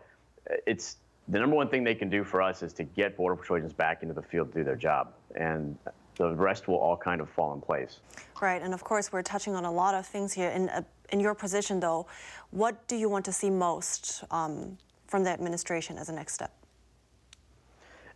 uh, 0.51 0.55
it's 0.67 0.99
the 1.29 1.39
number 1.39 1.57
one 1.57 1.69
thing 1.69 1.85
they 1.85 1.95
can 1.95 2.11
do 2.11 2.25
for 2.25 2.43
us 2.43 2.63
is 2.63 2.73
to 2.75 2.85
get 2.85 3.17
Border 3.17 3.37
Patrol 3.37 3.59
agents 3.59 3.75
back 3.75 4.03
into 4.03 4.15
the 4.15 4.23
field 4.23 4.53
to 4.53 4.59
do 4.59 4.65
their 4.65 4.77
job. 4.77 5.13
And 5.35 5.77
the 6.17 6.35
rest 6.35 6.69
will 6.69 6.77
all 6.77 6.97
kind 6.97 7.21
of 7.21 7.29
fall 7.29 7.55
in 7.55 7.61
place. 7.61 8.01
Right, 8.41 8.63
and 8.63 8.75
of 8.75 8.85
course, 8.85 9.13
we're 9.13 9.23
touching 9.23 9.55
on 9.55 9.65
a 9.65 9.73
lot 9.73 9.95
of 9.95 10.07
things 10.07 10.33
here. 10.33 10.51
In, 10.51 10.69
uh, 10.69 10.83
in 11.11 11.21
your 11.21 11.35
position, 11.35 11.81
though, 11.81 12.07
what 12.51 12.87
do 12.89 12.97
you 12.97 13.09
want 13.09 13.25
to 13.27 13.33
see 13.33 13.51
most 13.51 14.25
um, 14.31 14.77
from 15.07 15.25
the 15.25 15.31
administration 15.31 15.99
as 15.99 16.09
a 16.09 16.13
next 16.13 16.35
step? 16.35 16.53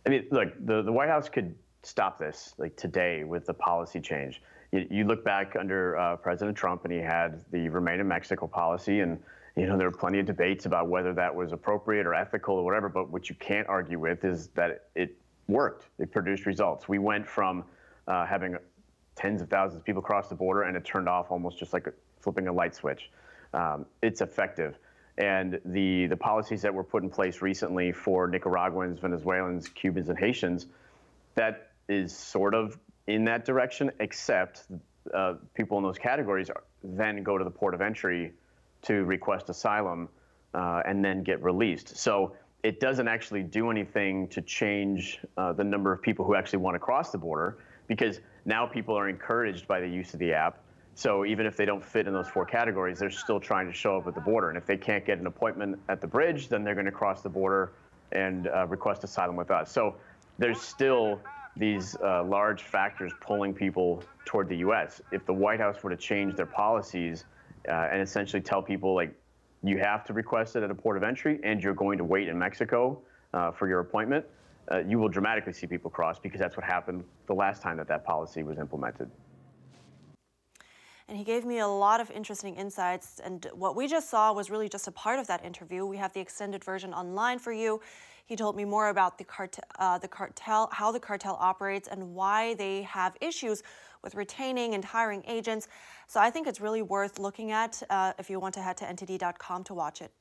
I 0.05 0.09
mean, 0.09 0.25
look, 0.31 0.53
the, 0.65 0.81
the 0.81 0.91
White 0.91 1.09
House 1.09 1.29
could 1.29 1.55
stop 1.83 2.19
this 2.19 2.53
like 2.57 2.75
today 2.75 3.23
with 3.23 3.45
the 3.45 3.53
policy 3.53 3.99
change. 3.99 4.41
You, 4.71 4.87
you 4.89 5.03
look 5.05 5.23
back 5.23 5.55
under 5.57 5.97
uh, 5.97 6.15
President 6.17 6.57
Trump, 6.57 6.83
and 6.85 6.93
he 6.93 6.99
had 6.99 7.43
the 7.51 7.69
Remain 7.69 7.99
in 7.99 8.07
Mexico 8.07 8.47
policy, 8.47 8.99
and 9.01 9.19
you 9.55 9.65
know 9.65 9.77
there 9.77 9.89
were 9.89 9.97
plenty 9.97 10.19
of 10.19 10.25
debates 10.25 10.65
about 10.65 10.87
whether 10.87 11.13
that 11.13 11.33
was 11.33 11.51
appropriate 11.51 12.05
or 12.05 12.13
ethical 12.13 12.55
or 12.55 12.63
whatever. 12.63 12.89
But 12.89 13.09
what 13.09 13.29
you 13.29 13.35
can't 13.35 13.67
argue 13.67 13.99
with 13.99 14.25
is 14.25 14.47
that 14.55 14.87
it 14.95 15.15
worked. 15.47 15.87
It 15.99 16.11
produced 16.11 16.45
results. 16.45 16.89
We 16.89 16.99
went 16.99 17.27
from 17.27 17.63
uh, 18.07 18.25
having 18.25 18.57
tens 19.15 19.41
of 19.41 19.49
thousands 19.49 19.79
of 19.79 19.85
people 19.85 20.01
cross 20.01 20.29
the 20.29 20.35
border, 20.35 20.63
and 20.63 20.77
it 20.77 20.85
turned 20.85 21.09
off 21.09 21.31
almost 21.31 21.57
just 21.57 21.73
like 21.73 21.87
flipping 22.19 22.47
a 22.47 22.53
light 22.53 22.75
switch. 22.75 23.11
Um, 23.53 23.85
it's 24.01 24.21
effective. 24.21 24.77
And 25.17 25.59
the, 25.65 26.05
the 26.05 26.17
policies 26.17 26.61
that 26.61 26.73
were 26.73 26.83
put 26.83 27.01
in 27.03 27.09
place 27.09 27.41
recently 27.41 27.91
for 27.91 28.27
Nicaraguans, 28.27 28.99
Venezuelans, 28.99 29.67
Cubans, 29.67 30.09
and 30.09 30.19
Haitians, 30.19 30.67
that 31.35 31.71
is 31.89 32.15
sort 32.15 32.53
of 32.53 32.77
in 33.07 33.25
that 33.25 33.45
direction, 33.45 33.91
except 33.99 34.65
uh, 35.13 35.35
people 35.55 35.77
in 35.77 35.83
those 35.83 35.97
categories 35.97 36.51
then 36.83 37.23
go 37.23 37.37
to 37.37 37.43
the 37.43 37.49
port 37.49 37.73
of 37.73 37.81
entry 37.81 38.33
to 38.83 39.03
request 39.05 39.49
asylum 39.49 40.09
uh, 40.53 40.81
and 40.85 41.03
then 41.03 41.23
get 41.23 41.41
released. 41.41 41.97
So 41.97 42.35
it 42.63 42.79
doesn't 42.79 43.07
actually 43.07 43.43
do 43.43 43.71
anything 43.71 44.27
to 44.29 44.41
change 44.41 45.19
uh, 45.37 45.53
the 45.53 45.63
number 45.63 45.91
of 45.91 46.01
people 46.01 46.25
who 46.25 46.35
actually 46.35 46.59
want 46.59 46.75
to 46.75 46.79
cross 46.79 47.11
the 47.11 47.17
border 47.17 47.57
because 47.87 48.19
now 48.45 48.65
people 48.65 48.97
are 48.97 49.09
encouraged 49.09 49.67
by 49.67 49.79
the 49.79 49.87
use 49.87 50.13
of 50.13 50.19
the 50.19 50.33
app. 50.33 50.59
So 50.95 51.25
even 51.25 51.45
if 51.45 51.55
they 51.55 51.65
don't 51.65 51.83
fit 51.83 52.07
in 52.07 52.13
those 52.13 52.27
four 52.27 52.45
categories, 52.45 52.99
they're 52.99 53.11
still 53.11 53.39
trying 53.39 53.67
to 53.67 53.73
show 53.73 53.97
up 53.97 54.07
at 54.07 54.15
the 54.15 54.21
border. 54.21 54.49
And 54.49 54.57
if 54.57 54.65
they 54.65 54.77
can't 54.77 55.05
get 55.05 55.19
an 55.19 55.27
appointment 55.27 55.79
at 55.89 56.01
the 56.01 56.07
bridge, 56.07 56.49
then 56.49 56.63
they're 56.63 56.73
going 56.73 56.85
to 56.85 56.91
cross 56.91 57.21
the 57.21 57.29
border 57.29 57.71
and 58.11 58.47
uh, 58.47 58.65
request 58.67 59.03
asylum 59.03 59.35
with 59.35 59.51
us. 59.51 59.71
So 59.71 59.95
there's 60.39 60.59
still 60.59 61.19
these 61.55 61.95
uh, 62.03 62.23
large 62.23 62.63
factors 62.63 63.11
pulling 63.19 63.53
people 63.53 64.03
toward 64.25 64.49
the 64.49 64.57
U.S. 64.57 65.01
If 65.11 65.25
the 65.25 65.33
White 65.33 65.59
House 65.59 65.83
were 65.83 65.89
to 65.89 65.97
change 65.97 66.35
their 66.35 66.45
policies 66.45 67.25
uh, 67.67 67.89
and 67.91 68.01
essentially 68.01 68.41
tell 68.41 68.61
people 68.61 68.95
like 68.95 69.13
you 69.63 69.77
have 69.79 70.03
to 70.05 70.13
request 70.13 70.55
it 70.55 70.63
at 70.63 70.71
a 70.71 70.75
port 70.75 70.97
of 70.97 71.03
entry 71.03 71.39
and 71.43 71.61
you're 71.61 71.73
going 71.73 71.97
to 71.97 72.03
wait 72.03 72.27
in 72.27 72.37
Mexico 72.37 72.99
uh, 73.33 73.51
for 73.51 73.67
your 73.67 73.79
appointment, 73.79 74.25
uh, 74.71 74.79
you 74.79 74.99
will 74.99 75.09
dramatically 75.09 75.53
see 75.53 75.67
people 75.67 75.89
cross 75.89 76.19
because 76.19 76.39
that's 76.39 76.57
what 76.57 76.65
happened 76.65 77.03
the 77.27 77.33
last 77.33 77.61
time 77.61 77.77
that 77.77 77.87
that 77.87 78.03
policy 78.05 78.43
was 78.43 78.57
implemented. 78.57 79.09
And 81.09 81.17
he 81.17 81.23
gave 81.23 81.45
me 81.45 81.59
a 81.59 81.67
lot 81.67 82.01
of 82.01 82.11
interesting 82.11 82.55
insights. 82.55 83.21
And 83.23 83.47
what 83.53 83.77
we 83.77 83.87
just 83.87 84.09
saw 84.09 84.33
was 84.33 84.49
really 84.49 84.67
just 84.67 84.87
a 84.87 84.91
part 84.91 85.19
of 85.19 85.27
that 85.27 85.45
interview. 85.45 85.85
We 85.85 85.95
have 85.97 86.11
the 86.11 86.19
extended 86.19 86.63
version 86.65 86.93
online 86.93 87.39
for 87.39 87.53
you. 87.53 87.79
He 88.25 88.35
told 88.35 88.57
me 88.57 88.65
more 88.65 88.89
about 88.89 89.17
the, 89.17 89.23
cart- 89.23 89.57
uh, 89.79 89.99
the 89.99 90.07
cartel, 90.09 90.67
how 90.73 90.91
the 90.91 90.99
cartel 90.99 91.37
operates, 91.39 91.87
and 91.87 92.13
why 92.13 92.55
they 92.55 92.81
have 92.81 93.15
issues 93.21 93.63
with 94.03 94.15
retaining 94.15 94.73
and 94.73 94.83
hiring 94.83 95.23
agents. 95.27 95.69
So 96.07 96.19
I 96.19 96.29
think 96.29 96.45
it's 96.45 96.59
really 96.59 96.81
worth 96.81 97.19
looking 97.19 97.51
at 97.51 97.81
uh, 97.89 98.11
if 98.19 98.29
you 98.29 98.41
want 98.41 98.53
to 98.55 98.61
head 98.61 98.75
to 98.77 98.85
ntd.com 98.85 99.63
to 99.63 99.73
watch 99.73 100.01
it. 100.01 100.11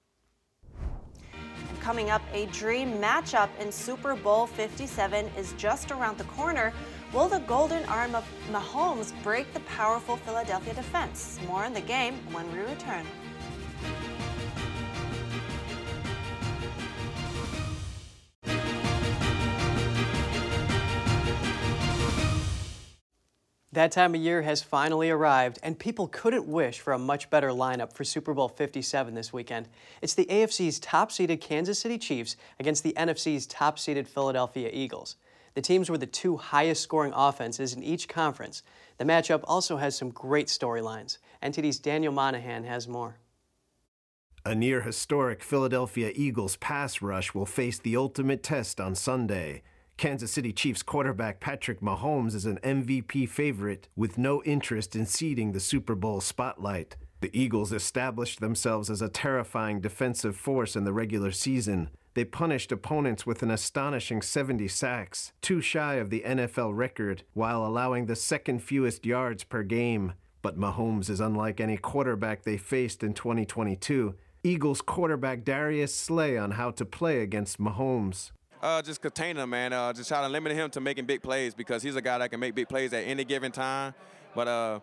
Coming 1.87 2.11
up, 2.11 2.23
a 2.33 2.47
dream 2.47 2.99
matchup 2.99 3.49
in 3.61 3.71
Super 3.71 4.17
Bowl 4.17 4.49
57 4.49 5.31
is 5.39 5.53
just 5.53 5.93
around 5.93 6.19
the 6.19 6.25
corner. 6.25 6.73
Will 7.13 7.29
the 7.29 7.39
golden 7.39 7.85
arm 7.85 8.17
of 8.17 8.29
Mahomes 8.51 9.13
break 9.23 9.55
the 9.55 9.61
powerful 9.61 10.17
Philadelphia 10.17 10.75
defense? 10.75 11.39
More 11.47 11.65
on 11.65 11.73
the 11.73 11.81
game 11.81 12.19
when 12.33 12.51
we 12.51 12.59
return. 12.59 13.07
That 23.77 23.93
time 23.93 24.15
of 24.15 24.23
year 24.23 24.41
has 24.41 24.63
finally 24.63 25.11
arrived, 25.11 25.59
and 25.63 25.79
people 25.79 26.09
couldn't 26.09 26.47
wish 26.47 26.81
for 26.81 26.95
a 26.95 26.99
much 26.99 27.29
better 27.29 27.51
lineup 27.51 27.93
for 27.93 28.05
Super 28.05 28.33
Bowl 28.33 28.49
57 28.49 29.13
this 29.13 29.35
weekend. 29.35 29.69
It's 30.01 30.15
the 30.15 30.25
AFC's 30.25 30.79
top 30.79 31.13
seeded 31.13 31.43
Kansas 31.43 31.79
City 31.79 31.99
Chiefs 31.99 32.39
against 32.59 32.83
the 32.85 32.95
NFC's 32.95 33.47
top 33.47 33.79
seeded 33.79 34.09
Philadelphia 34.09 34.71
Eagles. 34.73 35.17
The 35.53 35.61
teams 35.61 35.91
were 35.91 35.99
the 35.99 36.07
two 36.07 36.39
highest 36.39 36.83
scoring 36.83 37.13
offenses 37.15 37.75
in 37.75 37.83
each 37.83 38.09
conference. 38.09 38.63
The 38.97 39.05
matchup 39.05 39.45
also 39.45 39.77
has 39.77 39.95
some 39.95 40.09
great 40.09 40.47
storylines. 40.47 41.19
NTD's 41.43 41.79
Daniel 41.79 42.15
Monahan 42.15 42.65
has 42.65 42.89
more. 42.89 43.19
A 44.47 44.55
near 44.55 44.81
historic 44.81 45.43
Philadelphia 45.43 46.13
Eagles 46.15 46.57
pass 46.57 47.03
rush 47.03 47.35
will 47.35 47.45
face 47.45 47.79
the 47.79 47.99
ultimate 47.99 48.43
test 48.43 48.81
on 48.81 48.95
Sunday. 48.95 49.63
Kansas 49.97 50.31
City 50.31 50.53
Chiefs 50.53 50.83
quarterback 50.83 51.41
Patrick 51.41 51.81
Mahomes 51.81 52.35
is 52.35 52.45
an 52.45 52.59
MVP 52.63 53.27
favorite 53.31 53.89
with 53.97 54.19
no 54.19 54.43
interest 54.43 54.95
in 54.95 55.07
ceding 55.07 55.53
the 55.53 55.61
Super 55.61 55.95
Bowl 55.95 56.21
spotlight. 56.21 56.97
The 57.23 57.31
Eagles 57.33 57.73
established 57.73 58.41
themselves 58.41 58.91
as 58.91 59.01
a 59.01 59.09
terrifying 59.09 59.81
defensive 59.81 60.37
force 60.37 60.77
in 60.77 60.85
the 60.85 60.93
regular 60.93 61.31
season. 61.31 61.89
They 62.13 62.27
punished 62.27 62.73
opponents 62.73 63.25
with 63.25 63.43
an 63.43 63.51
astonishing 63.51 64.21
70 64.21 64.69
sacks, 64.69 65.33
two 65.41 65.63
shy 65.63 65.95
of 65.95 66.11
the 66.11 66.25
NFL 66.27 66.77
record, 66.77 67.23
while 67.33 67.65
allowing 67.65 68.05
the 68.05 68.17
second 68.17 68.63
fewest 68.63 69.07
yards 69.07 69.45
per 69.45 69.63
game. 69.63 70.13
But 70.43 70.59
Mahomes 70.59 71.09
is 71.09 71.21
unlike 71.21 71.59
any 71.59 71.79
quarterback 71.79 72.43
they 72.43 72.59
faced 72.59 73.03
in 73.03 73.15
2022. 73.15 74.15
Eagles 74.45 74.83
quarterback 74.83 75.43
Darius 75.43 75.95
Slay 75.95 76.37
on 76.37 76.53
how 76.53 76.71
to 76.73 76.85
play 76.85 77.23
against 77.23 77.59
Mahomes. 77.59 78.33
Uh, 78.67 78.83
just 78.83 79.01
contain 79.01 79.37
him, 79.37 79.51
man. 79.51 79.73
Uh, 79.73 79.93
just 79.93 80.09
try 80.09 80.21
to 80.21 80.29
limit 80.29 80.51
him 80.51 80.69
to 80.69 80.81
making 80.81 81.07
big 81.07 81.23
plays 81.23 81.55
because 81.55 81.85
he's 81.85 81.95
a 81.95 82.03
guy 82.03 82.19
that 82.19 82.33
can 82.33 82.41
make 82.41 82.53
big 82.53 82.69
plays 82.69 82.93
at 82.93 83.05
any 83.07 83.25
given 83.25 83.53
time. 83.53 83.95
But 84.35 84.49
uh, 84.49 84.81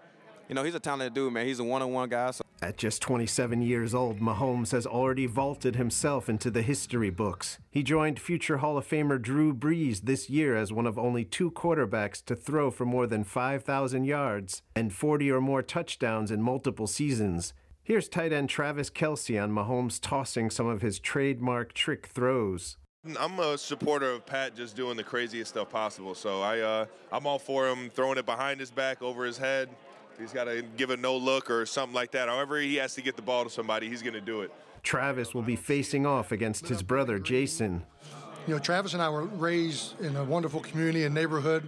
you 0.48 0.56
know, 0.56 0.64
he's 0.64 0.74
a 0.74 0.80
talented 0.80 1.14
dude, 1.14 1.34
man. 1.34 1.46
He's 1.46 1.60
a 1.60 1.66
one-on-one 1.66 2.08
guy. 2.08 2.32
So. 2.32 2.46
At 2.62 2.78
just 2.78 3.02
27 3.02 3.62
years 3.62 3.94
old, 3.94 4.22
Mahomes 4.22 4.72
has 4.72 4.88
already 4.88 5.26
vaulted 5.26 5.76
himself 5.76 6.30
into 6.30 6.50
the 6.50 6.62
history 6.62 7.10
books. 7.10 7.60
He 7.72 7.84
joined 7.84 8.22
future 8.22 8.60
Hall 8.60 8.78
of 8.78 8.88
Famer 8.88 9.22
Drew 9.22 9.54
Brees 9.54 10.04
this 10.04 10.30
year 10.30 10.56
as 10.56 10.72
one 10.72 10.88
of 10.88 10.98
only 10.98 11.26
two 11.26 11.52
quarterbacks 11.52 12.24
to 12.24 12.38
throw 12.38 12.72
for 12.72 12.86
more 12.86 13.06
than 13.06 13.26
5,000 13.26 14.06
yards 14.06 14.62
and 14.78 14.94
40 14.94 15.30
or 15.30 15.42
more 15.42 15.62
touchdowns 15.62 16.32
in 16.32 16.42
multiple 16.42 16.88
seasons. 16.88 17.54
Here's 17.84 18.08
tight 18.08 18.32
end 18.32 18.48
Travis 18.48 18.90
Kelce 18.90 19.44
on 19.44 19.52
Mahomes 19.52 20.00
tossing 20.02 20.50
some 20.50 20.68
of 20.68 20.82
his 20.82 21.00
trademark 21.00 21.74
trick 21.74 22.08
throws. 22.08 22.78
I'm 23.20 23.38
a 23.40 23.58
supporter 23.58 24.12
of 24.12 24.26
Pat 24.26 24.56
just 24.56 24.78
doing 24.78 24.96
the 24.96 25.04
craziest 25.04 25.52
stuff 25.52 25.70
possible. 25.70 26.16
So 26.16 26.42
I, 26.42 26.60
uh, 26.62 26.86
I'm 27.12 27.28
all 27.28 27.38
for 27.38 27.68
him 27.68 27.90
throwing 27.90 28.18
it 28.18 28.26
behind 28.26 28.62
his 28.62 28.72
back, 28.72 29.02
over 29.02 29.26
his 29.26 29.38
head. 29.38 29.68
He's 30.18 30.32
got 30.32 30.46
to 30.46 30.64
give 30.78 30.90
a 30.90 30.96
no 30.96 31.18
look 31.18 31.52
or 31.52 31.66
something 31.66 31.94
like 31.94 32.12
that. 32.12 32.30
However, 32.30 32.60
he 32.60 32.76
has 32.76 32.96
to 32.96 33.02
get 33.02 33.18
the 33.18 33.22
ball 33.22 33.44
to 33.44 33.50
somebody, 33.50 33.90
he's 33.90 34.02
going 34.02 34.14
to 34.14 34.22
do 34.22 34.42
it. 34.42 34.52
Travis 34.84 35.34
will 35.34 35.42
be 35.42 35.56
facing 35.56 36.06
off 36.06 36.32
against 36.32 36.68
his 36.68 36.82
brother 36.82 37.20
Jason. 37.20 37.84
You 38.48 38.54
know, 38.54 38.60
Travis 38.60 38.94
and 38.94 39.02
I 39.02 39.10
were 39.10 39.24
raised 39.24 40.00
in 40.00 40.16
a 40.16 40.24
wonderful 40.24 40.60
community 40.62 41.04
and 41.04 41.14
neighborhood 41.14 41.68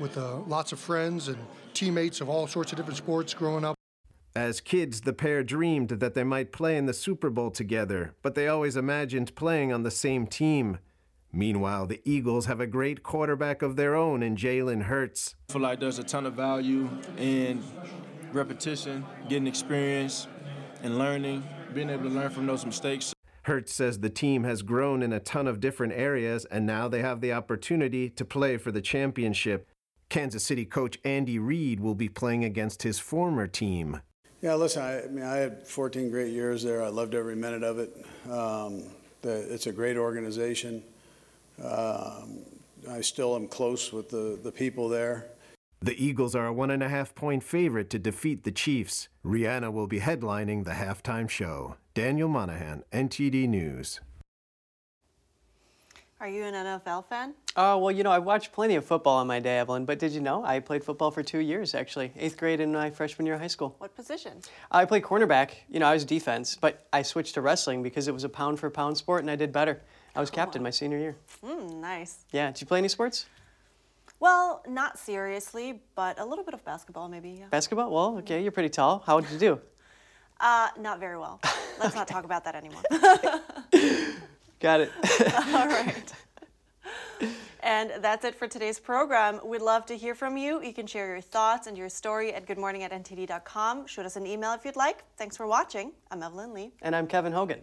with 0.00 0.16
uh, 0.16 0.38
lots 0.40 0.72
of 0.72 0.80
friends 0.80 1.28
and 1.28 1.38
teammates 1.74 2.20
of 2.20 2.28
all 2.28 2.46
sorts 2.46 2.72
of 2.72 2.78
different 2.78 2.96
sports 2.96 3.34
growing 3.34 3.64
up. 3.64 3.77
As 4.36 4.60
kids, 4.60 5.00
the 5.00 5.12
pair 5.12 5.42
dreamed 5.42 5.88
that 5.88 6.14
they 6.14 6.24
might 6.24 6.52
play 6.52 6.76
in 6.76 6.86
the 6.86 6.92
Super 6.92 7.30
Bowl 7.30 7.50
together, 7.50 8.14
but 8.22 8.34
they 8.34 8.46
always 8.46 8.76
imagined 8.76 9.34
playing 9.34 9.72
on 9.72 9.82
the 9.82 9.90
same 9.90 10.26
team. 10.26 10.78
Meanwhile, 11.32 11.86
the 11.86 12.00
Eagles 12.04 12.46
have 12.46 12.60
a 12.60 12.66
great 12.66 13.02
quarterback 13.02 13.62
of 13.62 13.76
their 13.76 13.94
own 13.94 14.22
in 14.22 14.36
Jalen 14.36 14.84
Hurts. 14.84 15.34
I 15.50 15.52
feel 15.52 15.62
like 15.62 15.80
there's 15.80 15.98
a 15.98 16.04
ton 16.04 16.24
of 16.24 16.34
value 16.34 16.88
in 17.18 17.62
repetition, 18.32 19.04
getting 19.28 19.46
experience, 19.46 20.26
and 20.82 20.98
learning, 20.98 21.42
being 21.74 21.90
able 21.90 22.04
to 22.04 22.10
learn 22.10 22.30
from 22.30 22.46
those 22.46 22.64
mistakes. 22.64 23.12
Hurts 23.42 23.74
says 23.74 23.98
the 23.98 24.10
team 24.10 24.44
has 24.44 24.62
grown 24.62 25.02
in 25.02 25.12
a 25.12 25.20
ton 25.20 25.46
of 25.46 25.60
different 25.60 25.94
areas, 25.94 26.44
and 26.46 26.66
now 26.66 26.86
they 26.86 27.00
have 27.00 27.20
the 27.20 27.32
opportunity 27.32 28.08
to 28.10 28.24
play 28.24 28.56
for 28.56 28.70
the 28.70 28.82
championship. 28.82 29.68
Kansas 30.08 30.44
City 30.44 30.64
coach 30.64 30.98
Andy 31.04 31.38
Reid 31.38 31.80
will 31.80 31.94
be 31.94 32.08
playing 32.08 32.44
against 32.44 32.82
his 32.82 32.98
former 32.98 33.46
team. 33.46 34.00
Yeah, 34.40 34.54
listen, 34.54 34.82
I, 34.82 35.02
I, 35.02 35.06
mean, 35.08 35.24
I 35.24 35.36
had 35.36 35.66
14 35.66 36.10
great 36.10 36.32
years 36.32 36.62
there. 36.62 36.82
I 36.82 36.88
loved 36.88 37.14
every 37.14 37.34
minute 37.34 37.64
of 37.64 37.78
it. 37.78 38.06
Um, 38.30 38.84
the, 39.22 39.52
it's 39.52 39.66
a 39.66 39.72
great 39.72 39.96
organization. 39.96 40.82
Um, 41.62 42.38
I 42.88 43.00
still 43.00 43.34
am 43.34 43.48
close 43.48 43.92
with 43.92 44.10
the, 44.10 44.38
the 44.40 44.52
people 44.52 44.88
there. 44.88 45.26
The 45.80 46.04
Eagles 46.04 46.34
are 46.34 46.46
a 46.46 46.52
one 46.52 46.70
and 46.70 46.82
a 46.82 46.88
half 46.88 47.14
point 47.14 47.42
favorite 47.42 47.90
to 47.90 47.98
defeat 47.98 48.44
the 48.44 48.52
Chiefs. 48.52 49.08
Rihanna 49.24 49.72
will 49.72 49.86
be 49.86 50.00
headlining 50.00 50.64
the 50.64 50.72
halftime 50.72 51.28
show. 51.28 51.76
Daniel 51.94 52.28
Monahan, 52.28 52.84
NTD 52.92 53.48
News. 53.48 54.00
Are 56.20 56.28
you 56.28 56.42
an 56.42 56.54
NFL 56.54 57.04
fan? 57.06 57.34
Oh, 57.54 57.78
well, 57.78 57.92
you 57.92 58.02
know, 58.02 58.10
I 58.10 58.18
watched 58.18 58.50
plenty 58.50 58.74
of 58.74 58.84
football 58.84 59.20
in 59.20 59.28
my 59.28 59.38
day, 59.38 59.58
Evelyn, 59.58 59.84
but 59.84 60.00
did 60.00 60.10
you 60.10 60.20
know 60.20 60.44
I 60.44 60.58
played 60.58 60.82
football 60.82 61.12
for 61.12 61.22
two 61.22 61.38
years, 61.38 61.76
actually, 61.76 62.10
eighth 62.16 62.36
grade 62.36 62.60
and 62.60 62.72
my 62.72 62.90
freshman 62.90 63.24
year 63.24 63.36
of 63.36 63.40
high 63.40 63.46
school. 63.46 63.76
What 63.78 63.94
position? 63.94 64.40
I 64.72 64.84
played 64.84 65.04
cornerback. 65.04 65.50
You 65.68 65.78
know, 65.78 65.86
I 65.86 65.94
was 65.94 66.04
defense, 66.04 66.56
but 66.60 66.88
I 66.92 67.02
switched 67.02 67.34
to 67.34 67.40
wrestling 67.40 67.84
because 67.84 68.08
it 68.08 68.14
was 68.14 68.24
a 68.24 68.28
pound 68.28 68.58
for 68.58 68.68
pound 68.68 68.96
sport 68.96 69.22
and 69.22 69.30
I 69.30 69.36
did 69.36 69.52
better. 69.52 69.80
I 70.16 70.20
was 70.20 70.28
captain 70.28 70.60
my 70.60 70.70
senior 70.70 70.98
year. 70.98 71.16
Mm, 71.46 71.76
nice. 71.76 72.24
Yeah, 72.32 72.50
did 72.50 72.62
you 72.62 72.66
play 72.66 72.78
any 72.78 72.88
sports? 72.88 73.26
Well, 74.18 74.64
not 74.66 74.98
seriously, 74.98 75.80
but 75.94 76.18
a 76.18 76.24
little 76.24 76.44
bit 76.44 76.54
of 76.54 76.64
basketball, 76.64 77.08
maybe. 77.08 77.30
Yeah. 77.30 77.46
Basketball? 77.50 77.92
Well, 77.92 78.18
okay, 78.18 78.42
you're 78.42 78.50
pretty 78.50 78.70
tall. 78.70 79.04
How 79.06 79.20
did 79.20 79.30
you 79.30 79.38
do? 79.38 79.60
Uh, 80.40 80.70
not 80.80 80.98
very 80.98 81.16
well. 81.16 81.40
Let's 81.78 81.94
not 81.94 82.08
talk 82.08 82.24
about 82.24 82.44
that 82.44 82.56
anymore. 82.56 82.82
Got 84.60 84.80
it. 84.80 84.92
All 85.54 85.66
right. 85.68 86.12
And 87.60 87.92
that's 88.00 88.24
it 88.24 88.34
for 88.34 88.46
today's 88.48 88.78
program. 88.78 89.40
We'd 89.44 89.62
love 89.62 89.84
to 89.86 89.96
hear 89.96 90.14
from 90.14 90.36
you. 90.36 90.62
You 90.62 90.72
can 90.72 90.86
share 90.86 91.08
your 91.08 91.20
thoughts 91.20 91.66
and 91.66 91.76
your 91.76 91.88
story 91.88 92.32
at 92.32 92.46
goodmorning 92.46 92.80
at 92.82 92.92
ntd.com. 92.92 93.86
Shoot 93.86 94.06
us 94.06 94.16
an 94.16 94.26
email 94.26 94.52
if 94.54 94.64
you'd 94.64 94.76
like. 94.76 95.04
Thanks 95.16 95.36
for 95.36 95.46
watching. 95.46 95.92
I'm 96.10 96.22
Evelyn 96.22 96.54
Lee. 96.54 96.72
And 96.82 96.94
I'm 96.94 97.06
Kevin 97.06 97.32
Hogan. 97.32 97.60